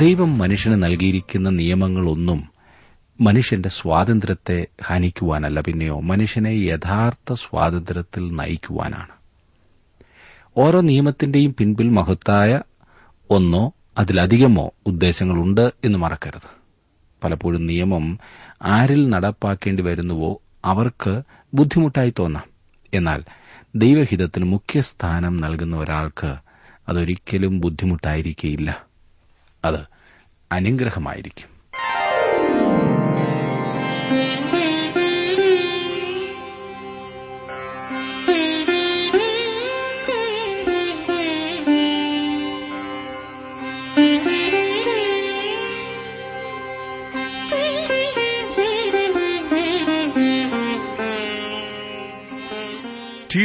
[0.00, 2.48] ദൈവം മനുഷ്യന് നൽകിയിരിക്കുന്ന നിയമങ്ങളൊന്നും
[3.20, 5.60] മനുഷ്യന്റെ സ്വാതന്ത്ര്യത്തെ ഹനിക്കുവാനല്ല.
[5.60, 9.08] പിന്നെയോ മനുഷ്യനെ യഥാർത്ഥ സ്വാതന്ത്ര്യത്തിൽ നയിക്കുവാനാണ്.
[10.56, 12.60] ഓരോ നിയമത്തിന്റെയും പിൻപിൽ മഹത്തായ
[13.30, 16.50] ഒന്നോ അതിലധികമോ ഉദ്ദേശങ്ങളുണ്ട് എന്ന് മറക്കരുത്.
[17.24, 18.18] പലപ്പോഴും നിയമം
[18.62, 21.22] ആരിൽ നടപ്പാക്കേണ്ടി വരുന്നുവോ അവർക്ക്
[21.54, 22.44] ബുദ്ധിമുട്ടായി തോന്നാം.
[22.94, 23.24] എന്നാൽ
[23.74, 26.34] ദൈവഹിതത്തിന് മുഖ്യസ്ഥാനം നൽകുന്ന ഒരാൾക്ക്
[26.88, 28.87] അതൊരിക്കലും ബുദ്ധിമുട്ടായിരിക്കയില്ല.
[29.64, 29.80] അത്
[30.52, 31.58] അനുഗ്രഹമായിരിക്കും.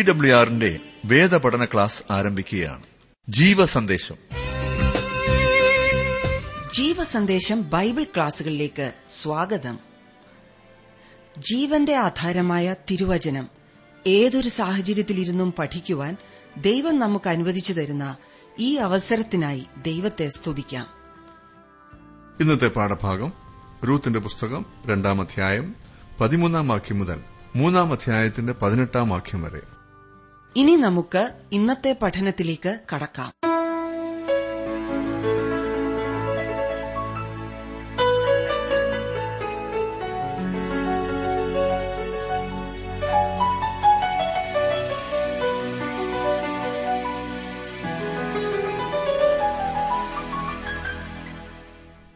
[0.07, 2.83] ഡബ്ല്യു ആറിന്റെ വേദപഠന ക്ലാസ് ആരംഭിക്കുകയാണ്.
[3.29, 4.42] ജീവസന്ദേശം.
[6.73, 9.79] ജീവസന്ദേശം ബൈബിൾ ക്ലാസുകളിലേക്ക് സ്വാഗതം.
[11.37, 13.47] ജീവന്റെ ആധാരമായ തിരുവചനം
[14.07, 16.17] ഏതൊരു സാഹചര്യത്തിലിരുന്നും പഠിക്കുവാൻ
[16.57, 18.17] ദൈവം നമുക്ക് അനുവദിച്ചു തരുന്ന
[18.59, 20.87] ഈ അവസരത്തിനായി ദൈവത്തെ സ്തുതിക്കാം.
[22.41, 23.33] ഇന്നത്തെ പാഠഭാഗം
[23.87, 25.75] റൂത്തിന്റെ പുസ്തകം രണ്ടാം അധ്യായം
[26.19, 27.21] പതിമൂന്നാം വാക്യം മുതൽ
[27.55, 29.61] മൂന്നാം അധ്യായത്തിന്റെ പതിനെട്ടാം വാക്യം വരെ.
[30.55, 33.52] ഇനി നമുക്ക് ഇന്നത്തെ പഠനത്തിലേക്ക് കടക്കാം.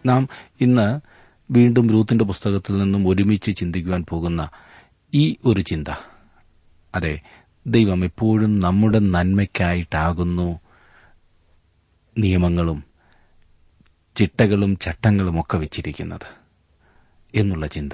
[0.07, 0.29] നാം
[0.61, 0.99] ഇന്ന്
[1.51, 4.49] വീണ്ടും രൂത്തിന്റെ പുസ്തകത്തിൽ നിന്നും ഒരുമിച്ച് ചിന്തിക്കുവാൻ പോകുന്ന
[5.13, 5.87] ഈ ഒരു ചിന്ത.
[6.95, 7.21] അതെ
[7.67, 10.59] ദൈവം എപ്പോഴും നമ്മുടെ നന്മയ്ക്കായിട്ടാകുന്നു.
[12.17, 12.83] നിയമങ്ങളും
[14.15, 16.27] ചിട്ടകളും ചട്ടങ്ങളും ഒക്കെ വെച്ചിരിക്കുന്നത്
[17.35, 17.93] എന്നുള്ള ചിന്ത.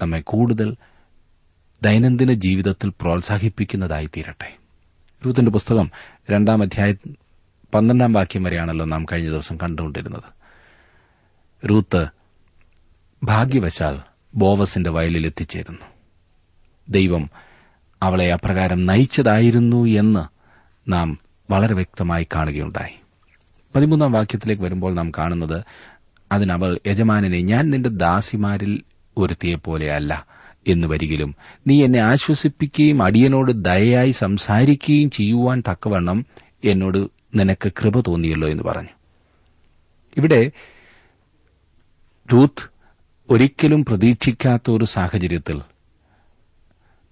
[0.00, 0.76] നമ്മെ കൂടുതൽ
[1.82, 4.56] ദൈനംദിന ജീവിതത്തിൽ പ്രോത്സാഹിപ്പിക്കുന്നതായി തീരട്ടെ.
[5.26, 5.90] രൂത്തിന്റെ പുസ്തകം
[6.30, 6.94] രണ്ടാം അധ്യായ
[7.74, 10.39] പന്ത്രണ്ടാം വാക്യം വരെയാണല്ലോ നാം കഴിഞ്ഞ ദിവസം കണ്ടുകൊണ്ടിരുന്നത്.
[11.64, 12.06] റൂത്ത്
[13.24, 13.98] ഭാഗ്യവശാൽ
[14.34, 15.86] ബോവസിന്റെ വയലിൽ എത്തിച്ചേരുന്നു.
[16.88, 17.30] ദൈവം
[18.02, 20.28] അവളെ അപ്രകാരം നയിച്ചതായിരുന്നു എന്ന്
[20.92, 21.18] നാം
[21.50, 22.94] വളരെ വ്യക്തമായി കാണുകയുണ്ടായി.
[23.76, 25.64] പതിമൂന്നാം വാക്യത്തിലേക്ക് വരുമ്പോൾ നാം കാണുന്നത്
[26.32, 28.82] അതിനവൾ യജമാനനെ ഞാൻ നിന്റെ ദാസിമാരിൽ
[29.16, 30.26] ഒരുത്തിയെപ്പോലെയല്ല
[30.68, 31.34] എന്ന് വരികിലും
[31.66, 36.26] നീ എന്നെ ആശ്വസിപ്പിക്കുകയും അടിയനോട് ദയയായി സംസാരിക്കുകയും ചെയ്യുവാൻ തക്കവണ്ണം
[36.64, 38.88] എന്നോട് നിനക്ക് കൃപ തോന്നിയല്ലോ എന്ന് പറഞ്ഞു.
[40.16, 40.50] ഇവിടെ
[42.32, 42.70] റൂത്ത്
[43.30, 45.60] ഒരിക്കലും പ്രതീക്ഷിക്കാത്ത ഒരു സാഹചര്യത്തിൽ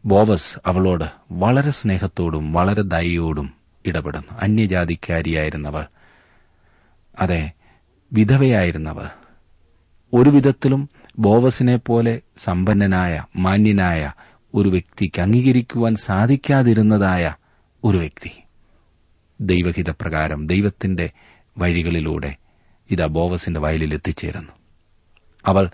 [0.05, 3.55] ബോവസ് അവളോട് വളരെ സ്നേഹത്തോടും വളരെ ദയോടും
[3.87, 4.39] ഇടപെടുന്നു.
[4.41, 5.87] അന്യജാതിക്കാരിയായിരുന്നവൾ.
[7.21, 7.53] അതെ
[8.13, 9.09] വിധവയായിരുന്നവൾ.
[10.15, 14.13] ഒരുവിധത്തിലും ബോവസിനെ പോലെ സമ്പന്നനായ മാന്യനായ
[14.55, 17.35] ഒരു വ്യക്തിക്ക് അംഗീകരിക്കുവാൻ സാധിക്കാതിരുന്നതായ
[17.85, 18.31] ഒരു വ്യക്തി.
[19.41, 21.11] ദൈവഹിതപ്രകാരം ദൈവത്തിന്റെ
[21.59, 22.37] വഴികളിലൂടെ
[22.91, 24.58] ഇതാ ബോവസിന്റെ വയലിൽ എത്തിച്ചേരുന്നു.
[25.47, 25.71] അവൾ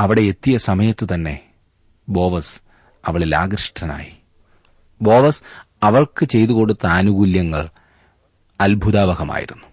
[0.00, 1.50] അവിടെ എത്തിയ സമയത്ത് തന്നെ
[2.08, 2.60] ബോവസ്
[3.06, 4.12] അവളിൽ ആകൃഷ്ടനായി.
[5.02, 5.42] ബോവസ്
[5.82, 7.68] അവൾക്ക് ചെയ്തു കൊടുത്ത ആനുകൂല്യങ്ങൾ
[8.60, 9.64] അത്ഭുതാവഹമായിരുന്നു.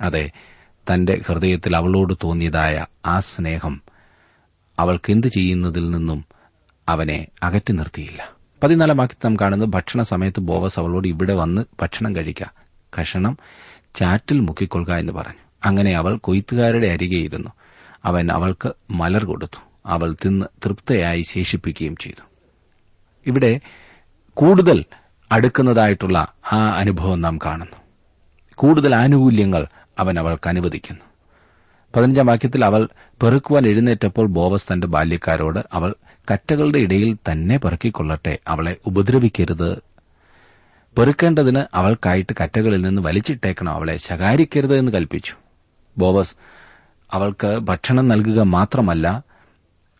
[0.00, 0.30] അതെ
[0.74, 3.82] തന്റെ ഹൃദയത്തിൽ അവളോട് തോന്നിയതായ ആ സ്നേഹം
[4.78, 6.24] അവൾക്ക് എന്ത് ചെയ്യുന്നതിൽ നിന്നും
[6.88, 8.32] അവനെ അകറ്റി നിർത്തിയില്ല.
[8.62, 12.52] പതിനാലാം വാക്യത്തിൽ നാം കാണുന്നത് ഭക്ഷണ സമയത്ത് ബോവസ് അവളോട് ഇവിടെ വന്ന് ഭക്ഷണം കഴിക്കുക
[13.00, 13.36] കഷണം
[13.94, 15.49] ചാറ്റിൽ മുക്കിക്കൊള്ളുക എന്ന് പറഞ്ഞു.
[15.64, 17.50] അങ്ങനെ അവൾ കൊയ്ത്തുകാരുടെ അരികെയിരുന്നു
[18.04, 19.60] അവൻ അവൾക്ക് മലർ കൊടുത്തു.
[19.86, 22.22] അവൾ തിന്ന് തൃപ്തയായി ശേഷിപ്പിക്കുകയും ചെയ്തു.
[23.26, 23.60] ഇവിടെ
[24.34, 24.84] കൂടുതൽ
[25.32, 27.76] അടുക്കുന്നതായിട്ടുള്ള ആ അനുഭവം നാം കാണുന്നു.
[28.54, 29.66] കൂടുതൽ ആനുകൂല്യങ്ങൾ
[29.98, 31.00] അവൻ അവൾക്ക് അനുവദിക്കുന്നു.
[31.96, 32.88] പതിനഞ്ചാം വാക്യത്തിൽ അവൾ
[33.22, 35.94] പെറുക്കുവാൻ എഴുന്നേറ്റപ്പോൾ ബോവസ് തന്റെ ബാല്യക്കാരോട് അവൾ
[36.30, 39.78] കറ്റകളുടെ ഇടയിൽ തന്നെ പെറുക്കിക്കൊള്ളട്ടെ അവളെ ഉപദ്രവിക്കരുത്.
[40.98, 45.34] പെറുക്കേണ്ടതിന് അവൾക്കായിട്ട് കറ്റകളിൽ നിന്ന് വലിച്ചിട്ടേക്കണം അവളെ ശകാരിക്കരുത് എന്ന് കൽപ്പിച്ചു.
[45.98, 46.34] ബോവസ്
[47.12, 49.22] അവൾക്ക് ഭക്ഷണം നൽകുക മാത്രമല്ല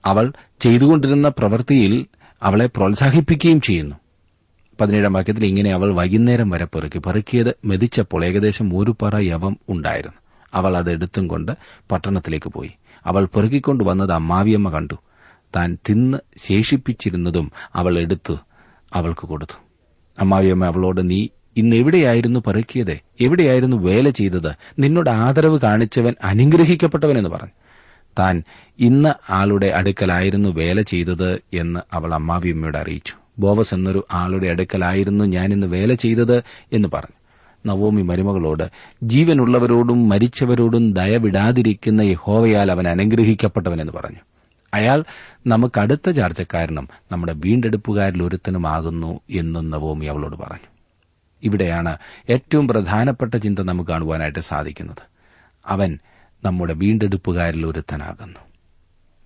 [0.04, 2.06] അവൾ ചെയ്തുകൊണ്ടിരുന്ന പ്രവൃത്തിയിൽ
[2.42, 3.96] അവളെ പ്രോത്സാഹിപ്പിക്കുകയും ചെയ്യുന്നു.
[4.80, 6.98] പതിനേഴാം വാക്യത്തിൽ ഇങ്ങനെ അവൾ വൈകുന്നേരം വരെ പെറുക്കി.
[6.98, 10.16] പെറുക്കിയത് മെതിച്ചപ്പോൾ ഏകദേശം ഒരു പറ യവം ഉണ്ടായിരുന്നു.
[10.54, 11.52] അവൾ അത് എടുത്തും കൊണ്ട്
[11.90, 12.70] പട്ടണത്തിലേക്ക് പോയി.
[13.06, 14.94] അവൾ പെറുക്കിക്കൊണ്ട് വന്നത് അമ്മാവിയമ്മ കണ്ടു.
[15.56, 18.36] താൻ തിന്ന് ശേഷിപ്പിച്ചിരുന്നതും അവൾ എടുത്ത്
[18.94, 19.58] അവൾക്ക് കൊടുത്തു.
[20.18, 22.98] അമ്മാവിയമ്മ അവളോട് നീ ഇന്ന് എവിടെയായിരുന്നു പെറുക്കിയത്?
[23.20, 24.52] എവിടെയായിരുന്നു വേല ചെയ്തത്?
[24.78, 27.50] നിന്നോട് ആദരവ് കാണിച്ചവൻ അനുഗ്രഹിക്കപ്പെട്ടവനെന്ന് പറഞ്ഞു.
[28.18, 28.42] താൻ
[28.78, 33.14] ഇന്ന് ആളുടെ അടുക്കലായിരുന്നു വേല ചെയ്തത് എന്ന് അവൾ അമ്മാവിയമ്മയോട് അറിയിച്ചു.
[33.38, 36.42] ബോവസ് എന്നൊരു ആളുടെ അടുക്കലായിരുന്നു ഞാൻ ഇന്ന് വേല ചെയ്തത്
[36.72, 37.20] എന്ന് പറഞ്ഞു.
[37.66, 38.70] നവോമി മരുമകളോട്
[39.02, 44.18] ജീവനുള്ളവരോടും മരിച്ചവരോടും ദയവിടാതിരിക്കുന്ന യഹോവയാൽ അവൻ അനുഗ്രഹിക്കപ്പെട്ടവനെന്ന് പറഞ്ഞു.
[44.74, 45.04] അയാൾ
[45.46, 50.79] നമുക്ക് അടുത്ത ചാർച്ചക്കാരനും നമ്മുടെ വീണ്ടെടുപ്പുകാരിൽ ഒരുത്തനുമാകുന്നു എന്നും നവോമി അവളോട് പറഞ്ഞു.
[51.42, 51.98] ഇവിടെയാണ്
[52.30, 55.02] ഏറ്റവും പ്രധാനപ്പെട്ട ചിന്ത നമുക്ക് കാണുവാനായിട്ട് സാധിക്കുന്നത്.
[55.66, 55.98] അവൻ
[56.44, 58.40] നമ്മുടെ വീണ്ടെടുപ്പുകാരിൽ ഒരുത്തനാകുന്നു.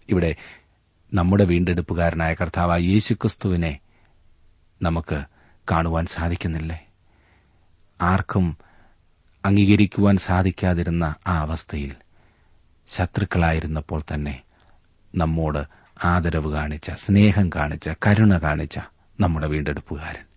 [0.09, 0.37] ഇവിടെ
[1.15, 3.79] നമ്മുടെ വീണ്ടെടുപ്പുകാരനായ കർത്താവായ യേശുക്രിസ്തുവിനെ
[4.83, 5.25] നമുക്ക്
[5.71, 6.87] കാണുവാൻ സാധിക്കുന്നില്ലേ?
[8.01, 8.59] ആർക്കും
[9.45, 11.95] അംഗീകരിക്കുവാൻ സാധിക്കാതിരുന്ന ആ അവസ്ഥയിൽ
[12.89, 14.43] ശത്രുക്കളായിരുന്നപ്പോൾ തന്നെ
[15.15, 15.65] നമ്മോട്
[16.05, 18.79] ആദരവ് കാണിച്ച സ്നേഹം കാണിച്ച കരുണ കാണിച്ച
[19.21, 20.34] നമ്മുടെ വീണ്ടെടുപ്പുകാരൻ.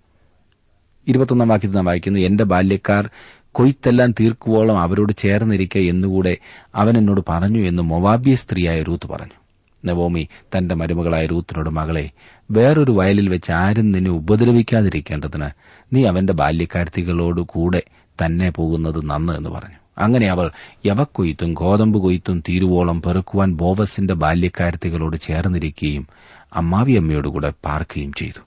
[1.08, 3.10] ഇരുപത്തൊന്നാം വാക്യത്തിൽ നാം വായിക്കുന്നു എന്റെ ബാല്യക്കാർ
[3.52, 6.38] കൊയ്ത്തെല്ലാം തീർക്കുവോളം അവരോട് ചേർന്നിരിക്കെ എന്നുകൂടെ
[6.76, 9.38] അവൻ എന്നോട് പറഞ്ഞു എന്ന് മൊവാബിയ സ്ത്രീയായ റൂത്ത് പറഞ്ഞു.
[9.86, 10.28] നവോമി
[10.58, 12.10] തന്റെ മരുമകളായ രൂത്തിനോട് മകളെ
[12.52, 15.50] വേറൊരു വയലിൽ വെച്ച് ആരും നിന്നെ ഉപദ്രവിക്കാതിരിക്കേണ്ടതിന്
[15.94, 17.82] നീ അവന്റെ ബാല്യക്കാർത്തികളോട് കൂടെ
[18.26, 19.76] തന്നെ പോകുന്നത് നന്ന് എന്ന് പറഞ്ഞു.
[19.98, 20.52] അങ്ങനെ അവൾ
[20.86, 26.08] യവക്കൊയ്ത്തും ഗോതമ്പ് കൊയ്ത്തും തീരുവോളം പെറുക്കുവാൻ ബോവസിന്റെ ബാല്യക്കാരത്തികളോട് ചേർന്നിരിക്കുകയും
[26.54, 28.42] അമ്മാവിയമ്മയോടുകൂടെ പാർക്കുകയും ചെയ്തു.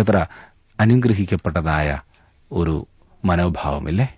[0.00, 0.26] എത്ര
[0.80, 2.00] അനുഗ്രഹിക്കപ്പെട്ടതായ
[2.52, 2.86] ഒരു
[3.24, 4.14] മനോഭാവമില്ലേ?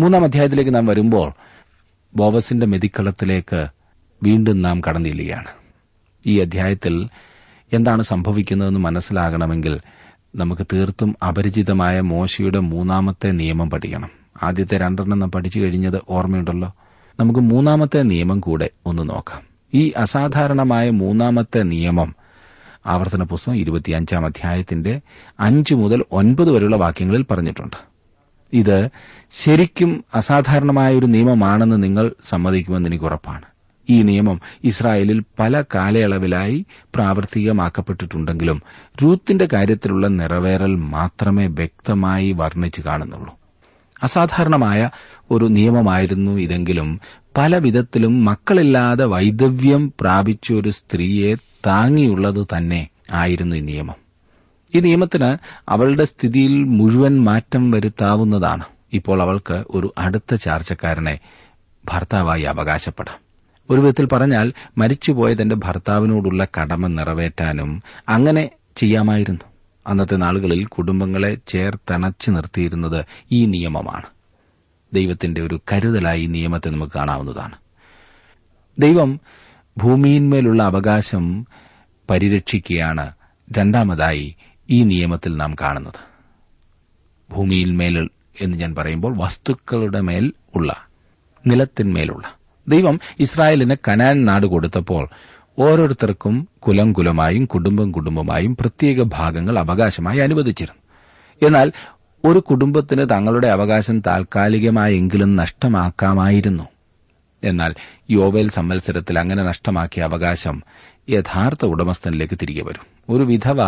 [0.00, 1.32] മൂന്നാം അധ്യായത്തിലേക്ക് നാം വരുമ്പോൾ
[2.16, 3.66] ബോവസിന്റെ മെതിക്കളത്തിലേക്ക്
[4.22, 5.46] വീണ്ടും നാം കടന്നില്ലുകയാണ്
[6.26, 7.08] ഈ അധ്യായത്തിൽ
[7.72, 9.80] എന്താണ് സംഭവിക്കുന്നതെന്ന് മനസ്സിലാകണമെങ്കിൽ
[10.36, 14.10] നമുക്ക് തീർത്തും അപരിചിതമായ മോശയുടെ മൂന്നാമത്തെ നിയമം പഠിക്കണം.
[14.42, 16.74] ആദ്യത്തെ രണ്ടെണ്ണം നാം പഠിച്ചു കഴിഞ്ഞത് ഓർമ്മയുണ്ടല്ലോ.
[17.20, 19.40] നമുക്ക് മൂന്നാമത്തെ നിയമം കൂടെ ഒന്ന് നോക്കാം.
[19.74, 22.14] ഈ അസാധാരണമായ മൂന്നാമത്തെ നിയമം
[22.86, 25.00] ആവർത്തന പുസ്തകം ഇരുപത്തിയഞ്ചാം അധ്യായത്തിന്റെ
[25.40, 27.76] അഞ്ച് മുതൽ ഒൻപത് വരെയുള്ള വാക്യങ്ങളിൽ പറഞ്ഞിട്ടുണ്ട്.
[28.52, 28.90] ഇത്
[29.32, 33.44] ശരിക്കും അസാധാരണമായ ഒരു നിയമമാണെന്ന് നിങ്ങൾ സമ്മതിക്കുമെന്ന് എനിക്ക് ഉറപ്പാണ്.
[33.88, 38.62] ഈ നിയമം ഇസ്രായേലിൽ പല കാലയളവിലായി പ്രാവർത്തികമാക്കപ്പെട്ടിട്ടുണ്ടെങ്കിലും
[39.02, 43.32] രൂത്തിന്റെ കാര്യത്തിലുള്ള നിറവേറൽ മാത്രമേ വ്യക്തമായി വർണിച്ചു കാണുന്നുള്ളൂ.
[44.02, 44.90] അസാധാരണമായ
[45.30, 47.00] ഒരു നിയമമായിരുന്നു ഇതെങ്കിലും
[47.36, 51.36] പല വിധത്തിലും മക്കളില്ലാതെ വൈദവ്യം പ്രാപിച്ച ഒരു സ്ത്രീയെ
[51.66, 53.94] താങ്ങിയുള്ളത് തന്നെ ആയിരുന്നു ഈ നിയമം.
[54.74, 58.64] ഈ നിയമത്തിന് അവളുടെ സ്ഥിതിയിൽ മുഴുവൻ മാറ്റം വരുത്താവുന്നതാണ്.
[58.92, 61.18] ഇപ്പോൾ അവൾക്ക് ഒരു അടുത്ത ചാർച്ചക്കാരനെ
[61.84, 63.16] ഭർത്താവായി അവകാശപ്പെടാം.
[63.70, 69.40] ഒരു വിധത്തിൽ പറഞ്ഞാൽ മരിച്ചുപോയ തന്റെ ഭർത്താവിനോടുള്ള കടമ നിറവേറ്റാനും അങ്ങനെ ചെയ്യാമായിരുന്നു.
[69.86, 74.06] അന്നത്തെ നാളുകളിൽ കുടുംബങ്ങളെ ചേർത്തണച്ചു നിർത്തിയിരുന്നത് ഈ നിയമമാണ്.
[74.94, 77.54] ദൈവത്തിന്റെ ഒരു കരുതലായി നിയമത്തെ നമുക്ക് കാണാവുന്നതാണ്.
[78.78, 79.20] ദൈവം
[79.78, 81.46] ഭൂമിയിന്മേലുള്ള അവകാശം
[82.10, 83.12] പരിരക്ഷിക്കുകയാണ്
[83.58, 84.36] രണ്ടാമതായി
[84.70, 86.10] ഈ നിയമത്തിൽ നാം കാണുന്നത്.
[87.32, 88.08] ഭൂമിയിന്മേൽ
[88.40, 90.76] എന്ന് ഞാൻ പറയുമ്പോൾ വസ്തുക്കളുടെ മേൽ ഉള്ള
[91.46, 92.38] നിലത്തിന്മേലുള്ള.
[92.68, 95.08] ദൈവം ഇസ്രായേലിന് കനാൻ നാട് കൊടുത്തപ്പോൾ
[95.58, 100.80] ഓരോരുത്തർക്കും കുലം കുലമായും കുടുംബം കുടുംബമായും പ്രത്യേക ഭാഗങ്ങൾ അവകാശമായി അനുവദിച്ചിരുന്നു.
[101.46, 101.72] എന്നാൽ
[102.24, 106.62] ഒരു കുടുംബത്തിന് തങ്ങളുടെ അവകാശം താൽക്കാലികമായെങ്കിലും നഷ്ടമാക്കാമായിരുന്നു.
[107.44, 107.74] എന്നാൽ
[108.10, 110.62] യോവേൽ സമ്മത്സരത്തിൽ അങ്ങനെ നഷ്ടമാക്കിയ അവകാശം
[111.10, 112.86] യഥാർത്ഥ ഉടമസ്ഥനിലേക്ക് തിരികെ വരും.
[113.08, 113.62] ഒരു വിധവ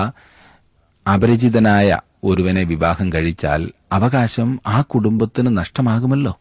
[1.15, 6.39] അപരിചിതനായ ഒരുവനെ വിവാഹം കഴിച്ചാൽ അവകാശം ആ കുടുംബത്തിന് നഷ്ടമാകുമല്ലോ.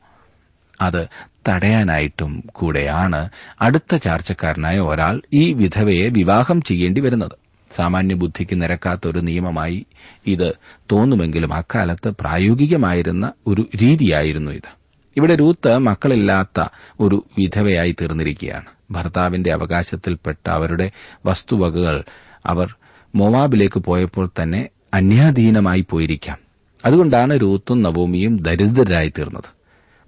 [0.82, 1.08] അത്
[1.48, 3.30] തടയാനായിട്ടും കൂടെയാണ്
[3.62, 7.32] അടുത്ത ചാർച്ചക്കാരനായ ഒരാൾ ഈ വിധവയെ വിവാഹം ചെയ്യേണ്ടി വരുന്നത്.
[7.76, 9.86] സാമാന്യ ബുദ്ധിക്ക് നിരക്കാത്ത ഒരു നിയമമായി
[10.28, 10.54] ഇത്
[10.92, 14.81] തോന്നുമെങ്കിലും അക്കാലത്ത് പ്രായോഗികമായിരുന്ന ഒരു രീതിയായിരുന്നു ഇത്.
[15.18, 16.64] ഇവിടെ രൂത്ത് മക്കളില്ലാത്ത
[17.00, 18.66] ഒരു വിധവയായി തീർന്നിരിക്കുകയാണ്.
[18.92, 20.92] ഭർത്താവിന്റെ അവകാശത്തിൽപ്പെട്ട അവരുടെ
[21.26, 22.04] വസ്തുവകകൾ
[22.46, 22.76] അവർ
[23.16, 26.38] മൊവാബിലേക്ക് പോയപ്പോൾ തന്നെ അന്യാധീനമായി പോയിരിക്കാം.
[26.86, 29.62] അതുകൊണ്ടാണ് രൂത്തും നവോമിയും ദരിദ്രരായി തീർന്നത്.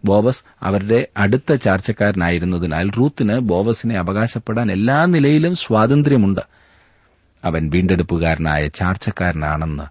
[0.05, 6.41] ബോവസ് അവരുടെ അടുത്ത ചാർച്ചക്കാരനായിരുന്നതിനാൽ റൂത്തിന് ബോവസിനെ അവകാശപ്പെടാൻ എല്ലാ നിലയിലും സ്വാതന്ത്ര്യമുണ്ട്.
[7.45, 9.83] അവൻ വീണ്ടെടുപ്പുകാരനായ ചാർച്ചക്കാരനാണെന്ന്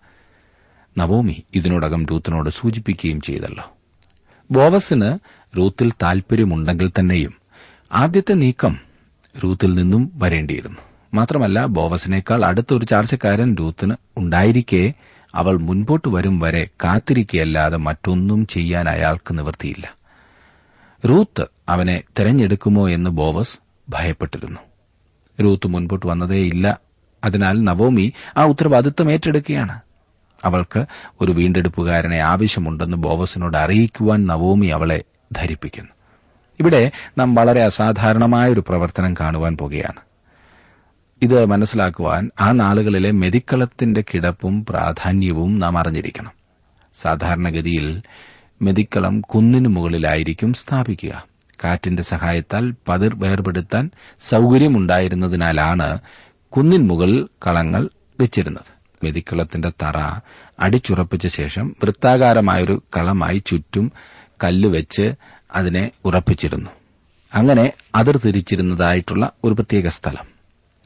[1.01, 3.77] നവോമി ഇതിനോടകം രൂത്തിനോട് സൂചിപ്പിക്കുകയും ചെയ്തല്ലോ.
[4.53, 5.19] ബോവസിന്
[5.57, 7.35] റൂത്തിൽ താൽപര്യമുണ്ടെങ്കിൽ തന്നെയും
[7.93, 8.79] ആദ്യത്തെ നീക്കം
[9.45, 10.79] റൂത്തിൽ നിന്നും വരേണ്ടിയിരുന്നു.
[11.15, 14.93] മാത്രമല്ല ബോവസിനേക്കാൾ അടുത്തൊരു ചാർച്ചക്കാരൻ രൂത്തിന് ഉണ്ടായിരിക്കെ
[15.35, 19.95] അവൾ മുൻപോട്ട് വരും വരെ കാത്തിരിക്കുകയല്ലാതെ മറ്റൊന്നും ചെയ്യാൻ അയാൾക്ക് നിവൃത്തിയില്ല.
[21.09, 24.61] റൂത്ത് അവനെ തെരഞ്ഞെടുക്കുമോ എന്ന് ബോവസ് ഭയപ്പെട്ടിരുന്നു.
[25.43, 26.81] റൂത്ത് മുൻപോട്ട് വന്നതേയില്ല.
[27.25, 29.81] അതിനാൽ നവോമി ആ ഉത്തരവാദിത്തം ഏറ്റെടുക്കുകയാണ്.
[30.45, 30.87] അവൾക്ക്
[31.21, 35.91] ഒരു വീണ്ടെടുപ്പുകാരനെ ആവശ്യമുണ്ടെന്ന് ബോവസിനോട് അറിയിക്കുവാൻ നവോമി അവളെ ധരിപ്പിക്കുന്നു.
[36.61, 40.01] ഇവിടെ നാം വളരെ അസാധാരണമായ ഒരു പ്രവർത്തനം കാണുവാൻ പോകുകയാണ്.
[41.23, 46.33] ഇത് മനസ്സിലാക്കുവാൻ ആ നാളുകളിലെ മെതിക്കളത്തിന്റെ കിടപ്പും പ്രാധാന്യവും നാം അറിഞ്ഞിരിക്കണം.
[47.03, 48.03] സാധാരണഗതിയിൽ
[48.63, 51.25] മെതിക്കളം കുന്നിനു മുകളിലായിരിക്കും സ്ഥാപിക്കുക.
[51.65, 55.99] കാറ്റിന്റെ സഹായത്താൽ പതിർ വേർപെടുത്താൻ സൌകര്യമുണ്ടായിരുന്നതിനാലാണ്
[56.49, 57.89] കുന്നിൻ മുകളിൽ കളങ്ങൾ
[58.21, 58.72] വെച്ചിരുന്നത്.
[59.05, 60.21] മെതിക്കളത്തിന്റെ തറ
[60.61, 63.93] അടിച്ചുറപ്പിച്ച ശേഷം വൃത്താകാരമായൊരു കളമായി ചുറ്റും
[64.45, 65.15] കല്ലുവെച്ച്
[65.55, 66.71] അതിനെ ഉറപ്പിച്ചിരുന്നു.
[67.35, 70.25] അങ്ങനെ അതിർ തിരിച്ചിരുന്നതായിട്ടുള്ള ഒരു പ്രത്യേക സ്ഥലം.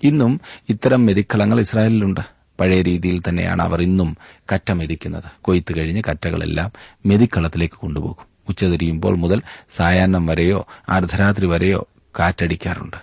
[0.02, 2.20] ഇന്നും ഇത്തരം മെതിക്കളങ്ങൾ ഇസ്രായേലിലുണ്ട്.
[2.60, 4.16] പഴയ രീതിയിൽ തന്നെയാണ് അവർ ഇന്നും
[4.54, 5.24] കറ്റ മെതിക്കുന്നത്.
[5.42, 6.72] കൊയ്ത്ത് കഴിഞ്ഞ് കറ്റകളെല്ലാം
[7.06, 8.36] മെതിക്കളത്തിലേക്ക് കൊണ്ടുപോകും.
[8.48, 12.96] ഉച്ചതിരിയുമ്പോൾ മുതൽ സായാഹ്നം വരെയോ അർദ്ധരാത്രി വരെയോ കാറ്റടിക്കാറുണ്ട്.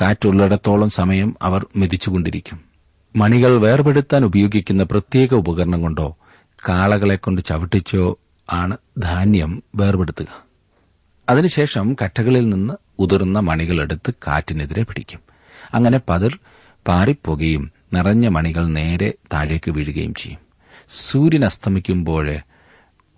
[0.00, 2.71] കാറ്റുള്ളിടത്തോളം സമയം അവർ മെതിച്ചുകൊണ്ടിരിക്കും.
[3.16, 6.16] മണികൾ വേർപെടുത്താൻ ഉപയോഗിക്കുന്ന പ്രത്യേക ഉപകരണം കൊണ്ടോ
[6.68, 8.18] കാളകളെ കൊണ്ട് ചവിട്ടിച്ചോ
[8.52, 10.26] ആണ് ധാന്യം വേർപെടുത്തുക.
[11.28, 15.20] അതിനുശേഷം കറ്റകളിൽ നിന്ന് ഉതിർന്ന മണികളെടുത്ത് കാറ്റിനെതിരെ പിടിക്കും.
[15.74, 16.38] അങ്ങനെ പതിർ
[16.88, 20.38] പാറിപ്പോകുകയും നിറഞ്ഞ മണികൾ നേരെ താഴേക്ക് വീഴുകയും ചെയ്യും.
[21.10, 22.36] സൂര്യൻ അസ്തമിക്കുമ്പോൾ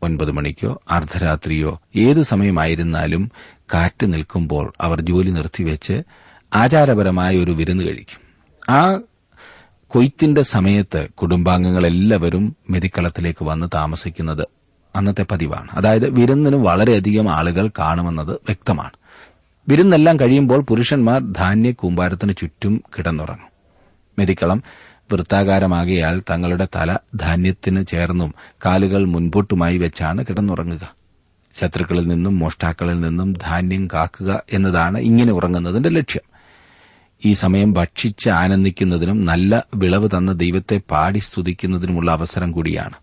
[0.03, 3.31] ഒൻപത് മണിക്കോ അർദ്ധരാത്രിയോ ഏത് സമയമായിരുന്നാലും
[3.75, 6.03] കാറ്റ് നിൽക്കുമ്പോൾ അവർ ജോലി നിർത്തിവെച്ച്
[6.55, 8.25] ആചാരപരമായ ഒരു വിരുന്ന് കഴിക്കും.
[8.75, 9.01] ആ
[9.95, 14.47] കൊയ്ത്തിന്റെ സമയത്ത് കുടുംബാംഗങ്ങളെല്ലാവരും മെതിക്കളത്തിലേക്ക് വന്ന് താമസിക്കുന്നത്
[14.97, 15.69] അന്നത്തെ പതിവാണ്.
[15.73, 18.91] അതായത് വിരുന്നിന് വളരെയധികം ആളുകൾ കാണുമെന്നത് വ്യക്തമാണ്.
[19.69, 23.49] വിരുന്നെല്ലാം കഴിയുമ്പോൾ പുരുഷന്മാർ ധാന്യ കൂമ്പാരത്തിന് ചുറ്റും കിടന്നുറങ്ങും.
[24.19, 24.63] മെതിക്കളം
[25.13, 28.35] വൃത്താകാരമാകിയാൽ തങ്ങളുടെ തല ധാന്യത്തിന് ചേർന്നും
[28.67, 30.95] കാലുകൾ മുൻപോട്ടുമായി വെച്ചാണ് കിടന്നുറങ്ങുക.
[31.55, 36.34] ശത്രുക്കളിൽ നിന്നും മോഷ്ടാക്കളിൽ നിന്നും ധാന്യം കാക്കുക എന്നതാണ് ഇങ്ങനെ ഉറങ്ങുന്നതിന്റെ ലക്ഷ്യം.
[37.25, 42.95] ഈ സമയം ഭക്ഷിച്ച് ആനന്ദിക്കുന്നതിനും നല്ല വിളവ് തന്ന ദൈവത്തെ പാടി സ്തുതിക്കുന്നതിനുമുള്ള അവസരം കൂടിയാണ്.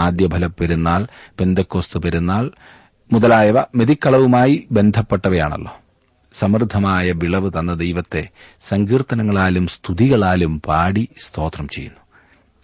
[0.00, 1.06] ആദ്യഫല പെരുന്നാൾ
[1.40, 2.50] പെന്തക്കോസ്ത് പെരുന്നാൾ
[3.12, 5.76] മുതലായവ മെതിക്കളവുമായി ബന്ധപ്പെട്ടവയാണല്ലോ.
[6.34, 8.28] സമൃദ്ധമായ വിളവ് തന്ന ദൈവത്തെ
[8.60, 12.00] സങ്കീർത്തനങ്ങളാലും സ്തുതികളാലും പാടി സ്തോത്രം ചെയ്യുന്നു.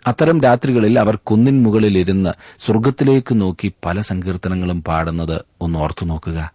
[0.07, 2.31] അത്തരം രാത്രികളിൽ അവർ കുന്നിൻ മുകളിലിരുന്ന്
[2.67, 6.53] സ്വർഗത്തിലേക്ക് നോക്കി പല സങ്കീർത്തനങ്ങളും പാടുന്നത് ഒന്ന് ഓർത്തു നോക്കുക.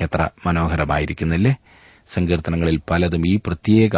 [0.00, 1.56] എത്ര മനോഹരമായിരിക്കുന്നില്ലേ?
[2.08, 3.90] സങ്കീർത്തനങ്ങളിൽ പലതും ഈ പ്രത്യേക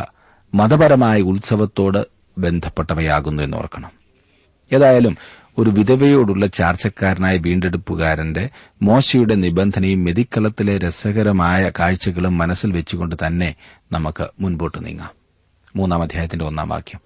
[0.54, 2.06] മതപരമായ ഉത്സവത്തോട്
[2.38, 3.90] ബന്ധപ്പെട്ടവയാകുന്നു എന്നോർക്കണം
[4.72, 5.16] ഏതായാലും
[5.58, 8.50] ഒരു വിധവയോടുള്ള ചാർച്ചക്കാരനായ വീണ്ടെടുപ്പുകാരന്റെ
[8.82, 13.54] മോശയുടെ നിബന്ധനയും മെതിക്കളത്തിലെ രസകരമായ കാഴ്ചകളും മനസ്സിൽ വെച്ചുകൊണ്ട് തന്നെ
[13.92, 15.10] നമുക്ക് മുൻപോട്ട് നീങ്ങാം.
[15.76, 17.00] മൂന്നാം അധ്യായത്തിന്റെ ഒന്നാം വാക്യം.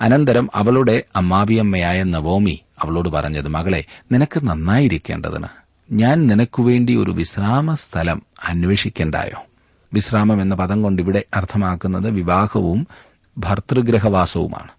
[0.00, 5.46] അനന്തരം അവളുടെ അമ്മാവിയമ്മയായ നവോമി അവളോട് പറഞ്ഞത് മകളെ നിനക്ക് നന്നായിരിക്കേണ്ടതിന്
[5.90, 9.46] ഞാൻ നിനക്കുവേണ്ടി ഒരു വിശ്രാമ സ്ഥലം അന്വേഷിക്കേണ്ടായോ?
[9.92, 12.86] വിശ്രാമം എന്ന പദം കൊണ്ട് ഇവിടെ അർത്ഥമാക്കുന്നത് വിവാഹവും
[13.38, 14.70] ഭർത്തൃഗ്രഹവാസവുമാണ്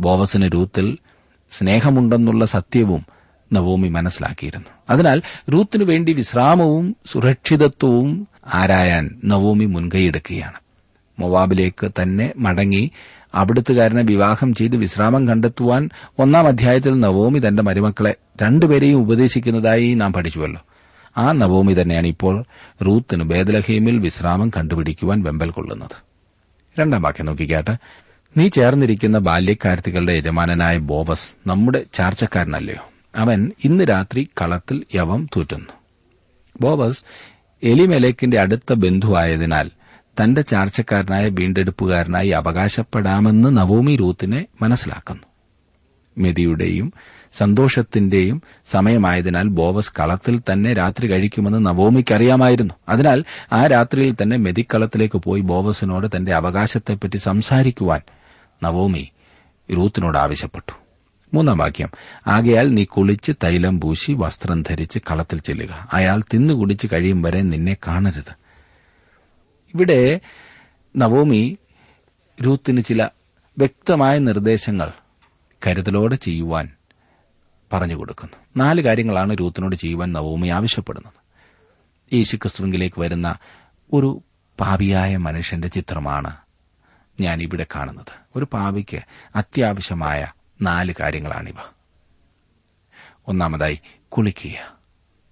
[0.00, 0.98] ബോവസിന് രൂത്തിൽ
[1.50, 3.06] സ്നേഹമുണ്ടെന്നുള്ള സത്യവും
[3.52, 4.66] നവോമി മനസ്സിലാക്കിയിരുന്നു.
[4.90, 5.22] അതിനാൽ
[5.52, 10.54] റൂത്തിനു വേണ്ടി വിശ്രാമവും സുരക്ഷിതത്വവും ആരായാൻ നവോമി മുൻകൈയെടുക്കുകയാണ്.
[11.18, 12.90] മൊവാബിലേക്ക് തന്നെ മടങ്ങി
[13.34, 20.62] അവിടുത്തുകാരനെ വിവാഹം ചെയ്ത് വിശ്രാമം കണ്ടെത്തുവാൻ ഒന്നാം അധ്യായത്തിൽ നവോമി തന്റെ മരുമക്കളെ രണ്ടുപേരെയും ഉപദേശിക്കുന്നതായി നാം പഠിച്ചുവല്ലോ.
[21.18, 22.44] ആ നവോമി തന്നെയാണ് ഇപ്പോൾ
[22.86, 25.96] റൂത്തിന് ബേദലഹീമിൽ വിശ്രാമം കണ്ടുപിടിക്കുവാൻ വെമ്പൽ കൊള്ളുന്നത്.
[26.78, 27.70] രണ്ടാം വാക്യം നോക്കിക്കാട്ട്.
[28.36, 32.90] നീ ചേർന്നിരിക്കുന്ന ബാല്യക്കാരത്തികളുടെ യജമാനനായ ബോവസ് നമ്മുടെ ചാർച്ചക്കാരനല്ലയോ?
[33.16, 35.72] അവൻ ഇന്ന് രാത്രി കളത്തിൽ യവം തൂറ്റുന്നു.
[36.60, 37.02] ബോവസ്
[37.62, 39.70] എലിമെലേക്കിന്റെ അടുത്ത ബന്ധുവായതിനാൽ
[40.22, 45.22] തന്റെ ചാർച്ചക്കാരനായ വീണ്ടെടുപ്പുകാരനായി അവകാശപ്പെടാമെന്ന് നവോമി റൂത്തിനെ മനസ്സിലാക്കുന്നു.
[46.18, 46.92] മെതിയുടെയും
[47.32, 52.74] സന്തോഷത്തിന്റെയും സമയമായതിനാൽ ബോവസ് കളത്തിൽ തന്നെ രാത്രി കഴിക്കുമെന്ന് നവോമിക്കറിയാമായിരുന്നു.
[52.88, 58.00] അതിനാൽ ആ രാത്രിയിൽ തന്നെ മെതിക്കളത്തിലേക്ക് പോയി ബോവസിനോട് തന്റെ അവകാശത്തെപ്പറ്റി സംസാരിക്കുവാൻ
[58.62, 59.10] നവോമി
[59.76, 60.72] റൂത്തിനോട് ആവശ്യപ്പെട്ടു.
[61.34, 61.88] മൂന്നാം വാക്യം.
[62.26, 65.88] ആകയാൽ നീ കുളിച്ച് തൈലം പൂശി വസ്ത്രം ധരിച്ച് കളത്തിൽ ചെല്ലുക.
[65.92, 68.34] അയാൾ തിന്നുകുടിച്ച് കഴിയും വരെ നിന്നെ കാണരുത്.
[69.74, 70.20] ഇവിടെ
[70.96, 71.58] നവോമി
[72.42, 73.08] രൂത്തിന് ചില
[73.58, 74.90] വ്യക്തമായ നിർദ്ദേശങ്ങൾ
[75.66, 76.68] കരുതലോടെ ചെയ്യുവാൻ
[77.72, 81.12] പറഞ്ഞുകൊടുക്കുന്നു നാല് കാര്യങ്ങളാണ് രൂത്തിനോട് ചെയ്യുവാൻ നവോമി ആവശ്യപ്പെടുന്നത്.
[82.14, 83.34] യേശുക്രിസ്തുവിലേക്ക് വരുന്ന
[83.92, 84.22] ഒരു
[84.60, 86.36] പാപിയായ മനുഷ്യന്റെ ചിത്രമാണ്
[87.20, 88.14] ഞാൻ ഇവിടെ കാണുന്നത്.
[88.36, 89.00] ഒരു പാപിക്ക്
[89.36, 91.54] അത്യാവശ്യമായ നാല് കാര്യങ്ങളാണിവ.
[93.28, 94.78] ഒന്നാമതായി കുളിക്കുക.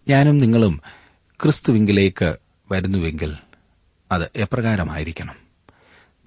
[0.08, 0.80] ഞാനും നിങ്ങളും
[1.42, 2.36] ക്രിസ്തുവിങ്കിലേക്ക്
[2.72, 3.36] വരുന്നുവെങ്കിൽ
[4.12, 5.34] അത് എപ്രകാരമായിരിക്കണം?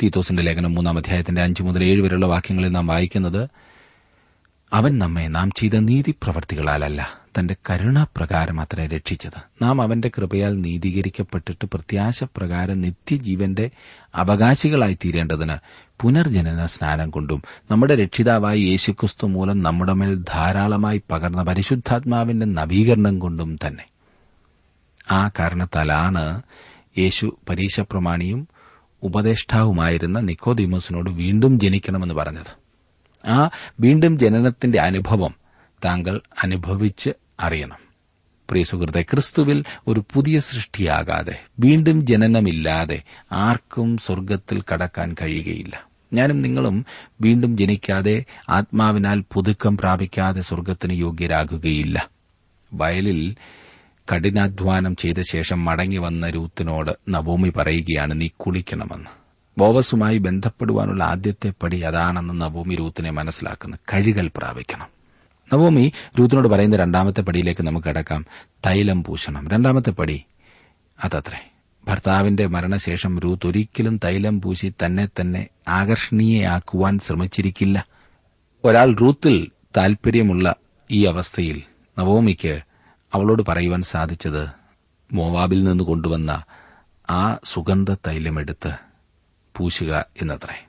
[0.03, 3.49] തീത്തോസിന്റെ ലേഖനം മൂന്നാം അധ്യായത്തിന്റെ അഞ്ചു മുതൽ ഏഴ് വരെയുള്ള വാക്യങ്ങളിൽ നാം വായിക്കുന്നത്
[4.73, 9.63] അവൻ നമ്മെ നാം ചെയ്ത നീതിപ്രവർത്തികളാലല്ല തന്റെ കരുണാപ്രകാരം അത്രേ രക്ഷിച്ചത്.
[9.63, 13.69] നാം അവന്റെ കൃപയാൽ നീതീകരിക്കപ്പെട്ടിട്ട് പ്രത്യാശപ്രകാരം നിത്യജീവന്റെ
[14.15, 15.55] അവകാശികളായി തീരേണ്ടതിന്
[16.01, 23.85] പുനർജനന സ്നാനം കൊണ്ടും നമ്മുടെ രക്ഷിതാവായ യേശുക്രിസ്തു മൂലം നമ്മുടെ മേൽ ധാരാളമായി പകർന്ന പരിശുദ്ധാത്മാവിന്റെ നവീകരണം കൊണ്ടും തന്നെ.
[25.11, 26.41] ആ കാരണത്താലാണ്
[26.97, 28.47] യേശു പരീശപ്രമാണിയും
[29.03, 32.60] ഉപദേഷ്ടാവുമായിരുന്ന നിക്കോദിമോസിനോട് വീണ്ടും ജനിക്കണമെന്ന് പറഞ്ഞത്.
[33.25, 33.49] ആ
[33.79, 35.35] വീണ്ടും ജനനത്തിന്റെ അനുഭവം
[35.85, 37.09] താങ്കൾ അനുഭവിച്ച്
[37.39, 37.91] അറിയണം.
[38.49, 43.01] പ്രിയ സുഹൃത്തെ ക്രിസ്തുവിൽ ഒരു പുതിയ സൃഷ്ടിയാകാതെ വീണ്ടും ജനനമില്ലാതെ
[43.31, 45.87] ആർക്കും സ്വർഗത്തിൽ കടക്കാൻ കഴിയുകയില്ല.
[46.13, 46.85] ഞാനും നിങ്ങളും
[47.21, 52.09] വീണ്ടും ജനിക്കാതെ ആത്മാവിനാൽ പുതുക്കം പ്രാപിക്കാതെ സ്വർഗത്തിന് യോഗ്യരാകുകയില്ല.
[52.73, 53.35] വയലിൽ
[54.13, 59.20] കഠിനാധ്വാനം ചെയ്ത ശേഷം മടങ്ങി വന്ന രൂത്തിനോട് നവോമി പറയുകയാണ് നീ കുളിക്കണമെന്ന്.
[59.57, 64.87] ബോവസുമായി ബന്ധപ്പെടുവാനുള്ള ആദ്യത്തെ പടി അതാണെന്ന് നവോമി രൂത്തിനെ മനസ്സിലാക്കുന്നു കഴികൾ പ്രാപിക്കണം.
[65.53, 68.25] നവോമി രൂത്തിനോട് പറയുന്ന രണ്ടാമത്തെ പടിയിലേക്ക് നമുക്ക് കിടക്കാം.
[68.65, 69.47] തൈലം പൂശണം.
[69.47, 70.23] രണ്ടാമത്തെ പടി
[71.03, 71.51] അതത്രേ.
[71.87, 77.85] ഭർത്താവിന്റെ മരണശേഷം രൂത്ത് ഒരിക്കലും തൈലം പൂശി തന്നെ തന്നെ ആകർഷണീയയാക്കുവാൻ ശ്രമിച്ചിരിക്കില്ല.
[78.65, 80.55] ഒരാൾ റൂത്തിൽ താൽപര്യമുള്ള
[80.91, 81.63] ഈ അവസ്ഥയിൽ
[81.99, 82.61] നവോമിക്ക്
[83.13, 84.47] അവളോട് പറയുവാൻ സാധിച്ചത്
[85.13, 86.43] മോവാബിൽ നിന്ന് കൊണ്ടുവന്ന
[87.09, 88.90] ആ സുഗന്ധ തൈലമെടുത്ത്
[89.57, 90.65] പൂശുക എന്നത്രേ.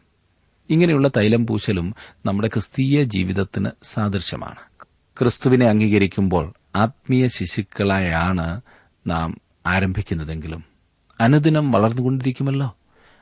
[0.71, 1.95] ഇങ്ങനെയുള്ള തൈലം പൂശലും
[2.27, 4.85] നമ്മുടെ ക്രിസ്തീയ ജീവിതത്തിന് സാദൃശ്യമാണ്.
[5.19, 8.61] ക്രിസ്തുവിനെ അംഗീകരിക്കുമ്പോൾ ആത്മീയ ശിശുക്കളായാണ്
[9.07, 10.65] നാം ആരംഭിക്കുന്നതെങ്കിലും.
[11.21, 12.77] അനുദിനം വളർന്നുകൊണ്ടിരിക്കുമല്ലോ.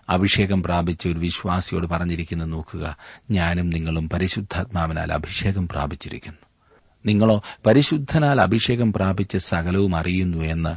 [0.09, 2.97] അഭിഷേകം പ്രാപിച്ച ഒരു വിശ്വാസിയോട് പറഞ്ഞിരിക്കുന്നു നോക്കുക
[3.31, 6.39] ഞാനും നിങ്ങളും പരിശുദ്ധാത്മാവിനാൽ അഭിഷേകം പ്രാപിച്ചിരിക്കുന്നു.
[7.07, 10.77] നിങ്ങളോ പരിശുദ്ധനാൽ അഭിഷേകം പ്രാപിച്ച് സകലവും അറിയുന്നു എന്ന്